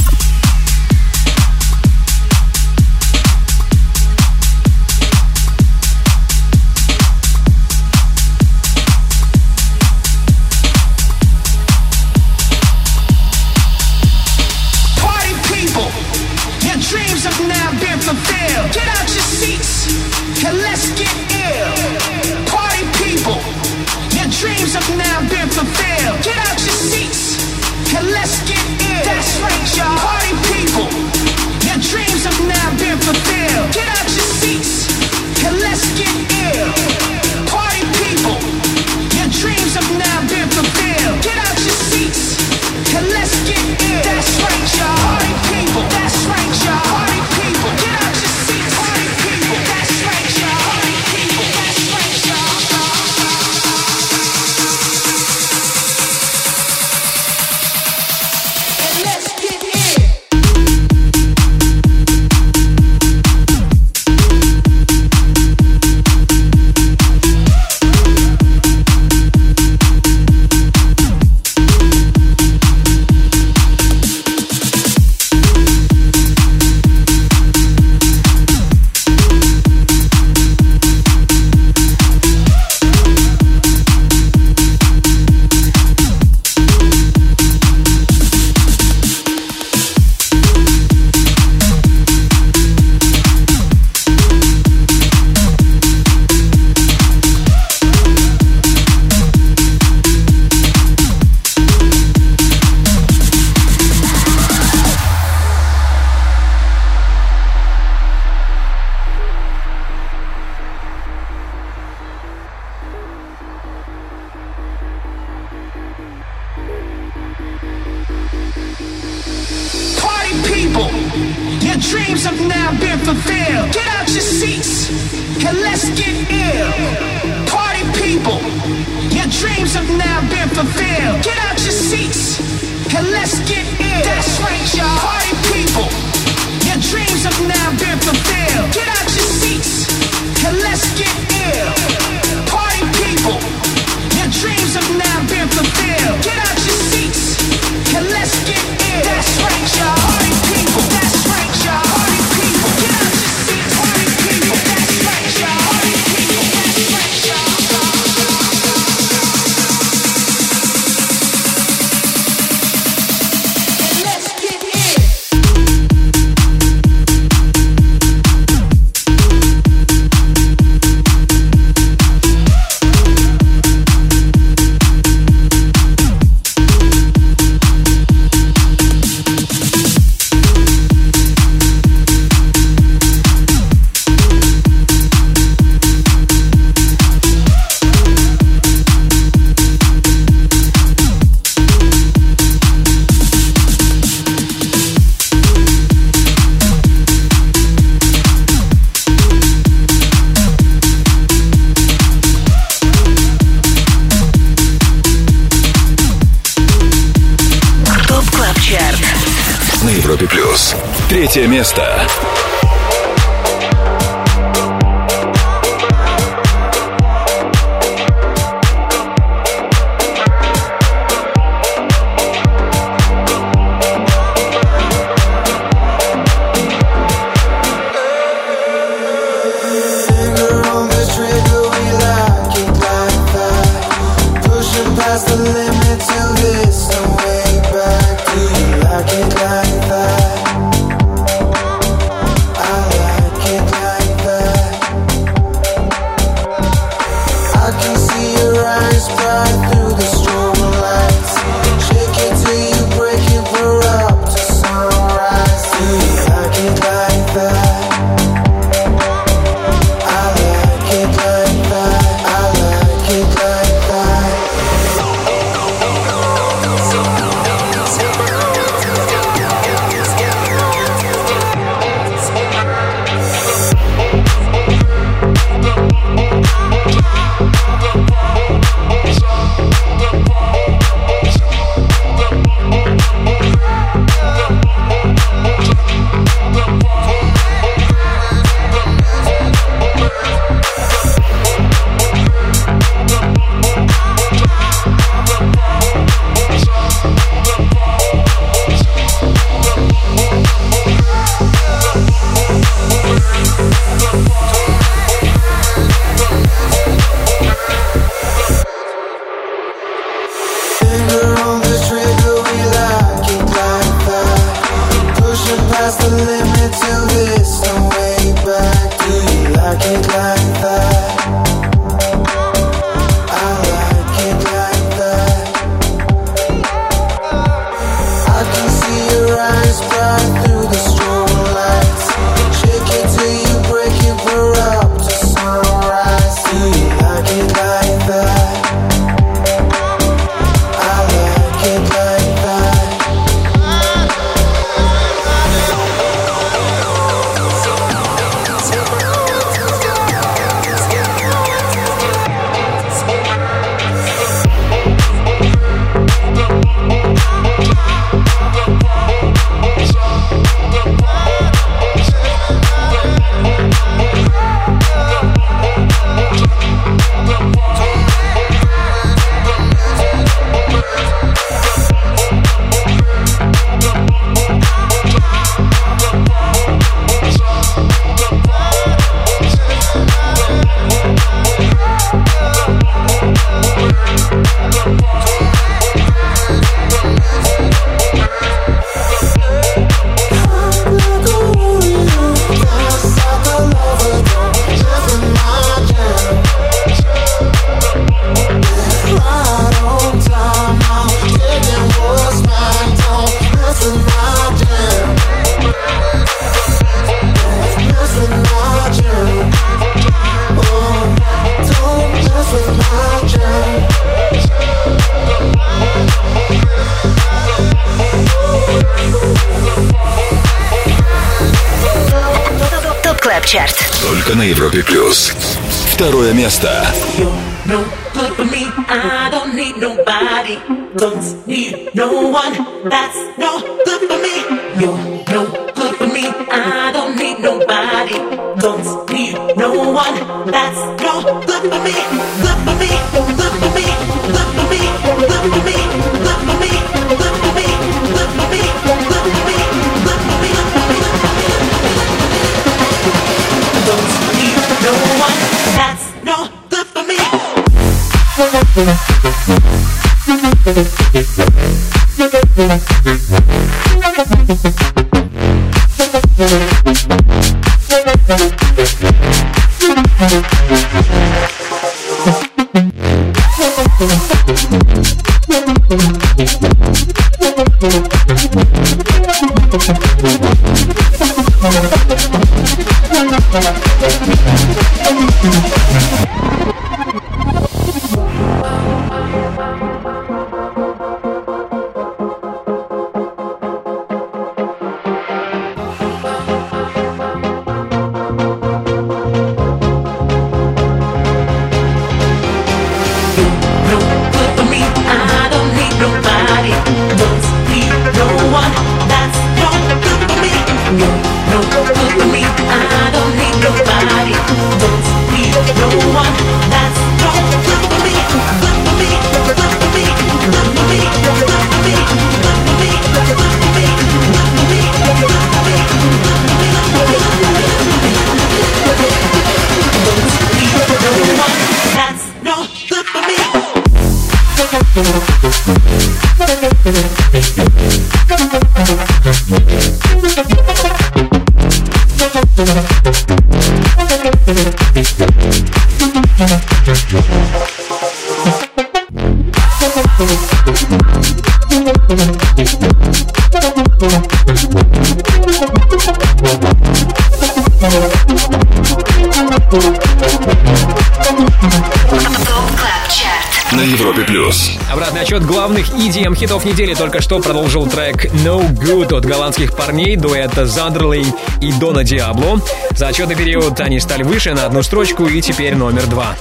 [566.60, 571.26] Хитов недели только что продолжил трек No Good от голландских парней дуэта Zonderling
[571.60, 572.60] и Дона Диабло.
[572.90, 576.36] За отчетный период они стали выше на одну строчку и теперь номер два.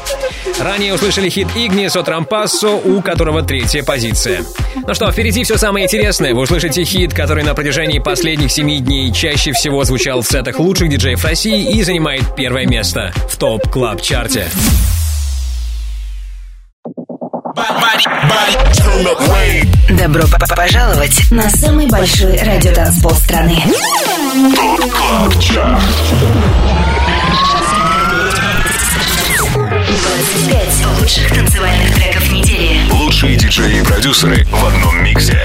[0.59, 4.43] Ранее услышали хит Ignis от Rompasso, у которого третья позиция.
[4.75, 6.33] Ну что, впереди все самое интересное.
[6.33, 10.89] Вы услышите хит, который на протяжении последних семи дней чаще всего звучал в сетах лучших
[10.89, 14.47] диджеев России и занимает первое место в Top Club Чарте.
[20.09, 23.63] Добро п- п- пожаловать на самый большой радиотанцпол страны.
[29.59, 32.89] 25 лучших танцевальных треков недели.
[32.91, 35.39] Лучшие диджеи и продюсеры в одном миксе.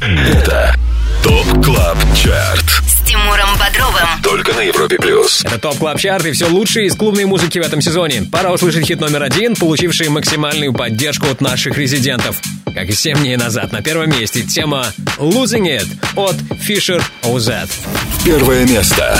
[0.00, 0.76] Это
[1.24, 2.64] Top Club Chart.
[2.86, 4.22] С Тимуром Бодровым Бодровым.
[4.22, 5.44] Только на Европе плюс.
[5.44, 8.28] Это Top Club Chart и все лучшее из клубной музыки в этом сезоне.
[8.30, 12.40] Пора услышать хит номер один, получивший максимальную поддержку от наших резидентов.
[12.74, 15.86] Как и 7 дней назад на первом месте тема «Losing It»
[16.16, 16.34] от
[16.68, 17.70] Fisher OZ.
[18.24, 19.16] Первое место.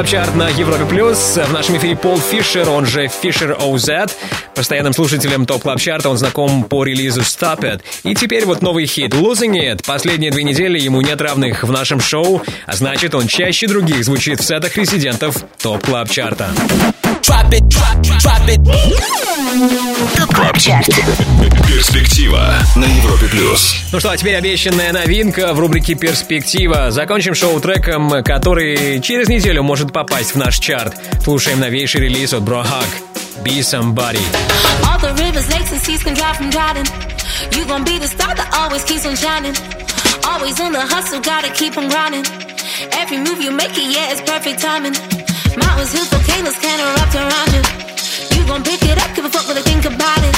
[0.00, 1.36] Club Chart на Европе Плюс.
[1.36, 4.10] В нашем эфире Пол Фишер, он же Fisher OZ.
[4.54, 7.82] Постоянным слушателем Top Club Чарта он знаком по релизу Stop It.
[8.04, 9.84] И теперь вот новый хит Losing It.
[9.84, 14.40] Последние две недели ему нет равных в нашем шоу, а значит он чаще других звучит
[14.40, 16.48] в сетах резидентов Top Club Чарта.
[17.20, 19.29] Drop it, drop, drop it.
[19.50, 20.86] Top Club Chart.
[21.66, 23.74] Перспектива на Европе плюс.
[23.90, 26.92] Ну что, а теперь обещанная новинка в рубрике «Перспектива».
[26.92, 30.94] Закончим шоу треком, который через неделю может попасть в наш чарт.
[31.24, 32.86] Слушаем новейший релиз от Bro Hug
[33.42, 34.20] «Be Somebody».
[34.84, 36.86] All the rivers, lakes, and seas can dry from drowning.
[37.50, 39.56] You gon' be the star that always keeps on shining.
[40.30, 42.24] Always on the hustle, gotta keep on grinding.
[42.92, 44.94] Every move you make it, yeah, it's perfect timing.
[45.58, 47.89] Mountains, hills, volcanoes can erupt around you.
[48.50, 50.34] Gon' pick it up, give a fuck what they think about it.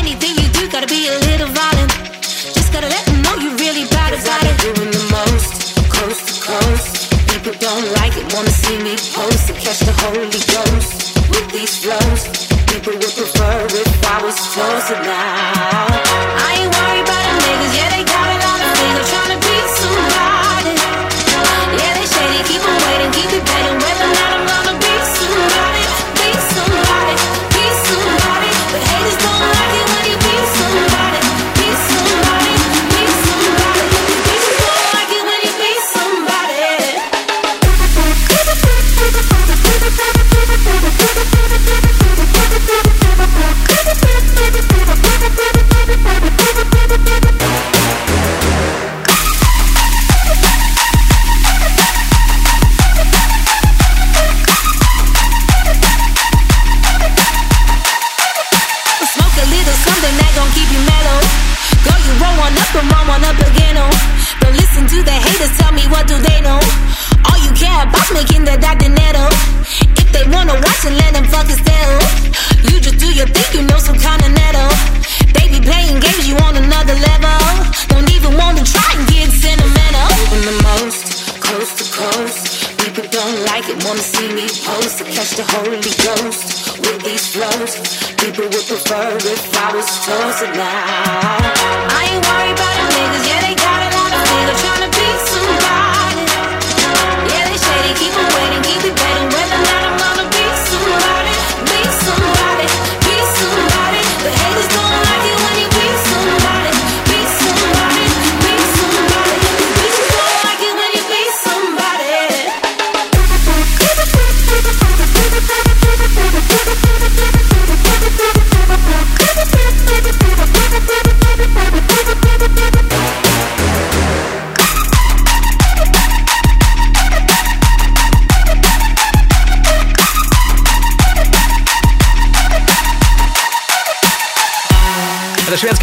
[0.00, 1.92] Anything you do, gotta be a little violent.
[2.56, 4.56] Just gotta let them know you really bad about it.
[4.64, 7.12] Doing the most, coast to coast.
[7.28, 11.76] People don't like it, wanna see me post to catch the Holy Ghost with these
[11.84, 12.22] flows.
[12.72, 16.05] People would prefer if I was closer now.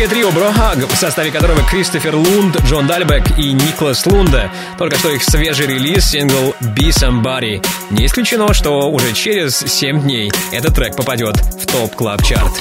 [0.03, 4.51] Шведское трио Bro Hug, в составе которого Кристофер Лунд, Джон Дальбек и Никлас Лунда.
[4.77, 7.65] Только что их свежий релиз, сингл «Be Somebody».
[7.89, 12.51] Не исключено, что уже через 7 дней этот трек попадет в Top Club Chart.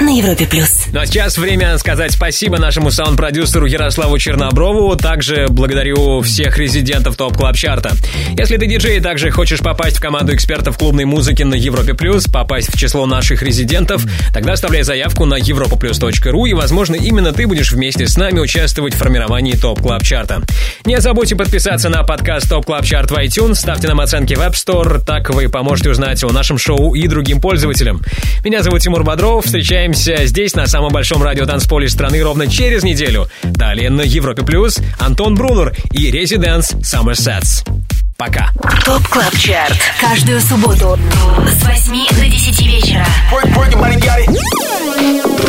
[0.00, 0.77] На Европе плюс.
[0.90, 4.96] Ну а сейчас время сказать спасибо нашему саунд-продюсеру Ярославу Черноброву.
[4.96, 7.92] Также благодарю всех резидентов Top Club Чарта
[8.38, 12.26] Если ты диджей и также хочешь попасть в команду экспертов клубной музыки на Европе плюс,
[12.26, 14.02] попасть в число наших резидентов,
[14.32, 18.96] тогда оставляй заявку на europaplus.ru и, возможно, именно ты будешь вместе с нами участвовать в
[18.96, 20.42] формировании Top Club Чарта
[20.86, 24.52] Не забудьте подписаться на подкаст Top Club Chart в iTunes, ставьте нам оценки в App
[24.52, 28.00] Store, так вы поможете узнать о нашем шоу и другим пользователям.
[28.42, 33.28] Меня зовут Тимур Бодров, встречаемся здесь, на самом большом радиотанцполе страны, ровно через неделю.
[33.42, 37.68] Далее на Европе Плюс Антон Брунер и Residents Summer Sets.
[38.16, 38.50] Пока.
[38.84, 39.78] Top Club Chart.
[40.00, 40.98] Каждую субботу
[41.46, 43.06] с 8 до 10 вечера.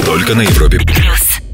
[0.05, 1.48] Только на Европе Плюс.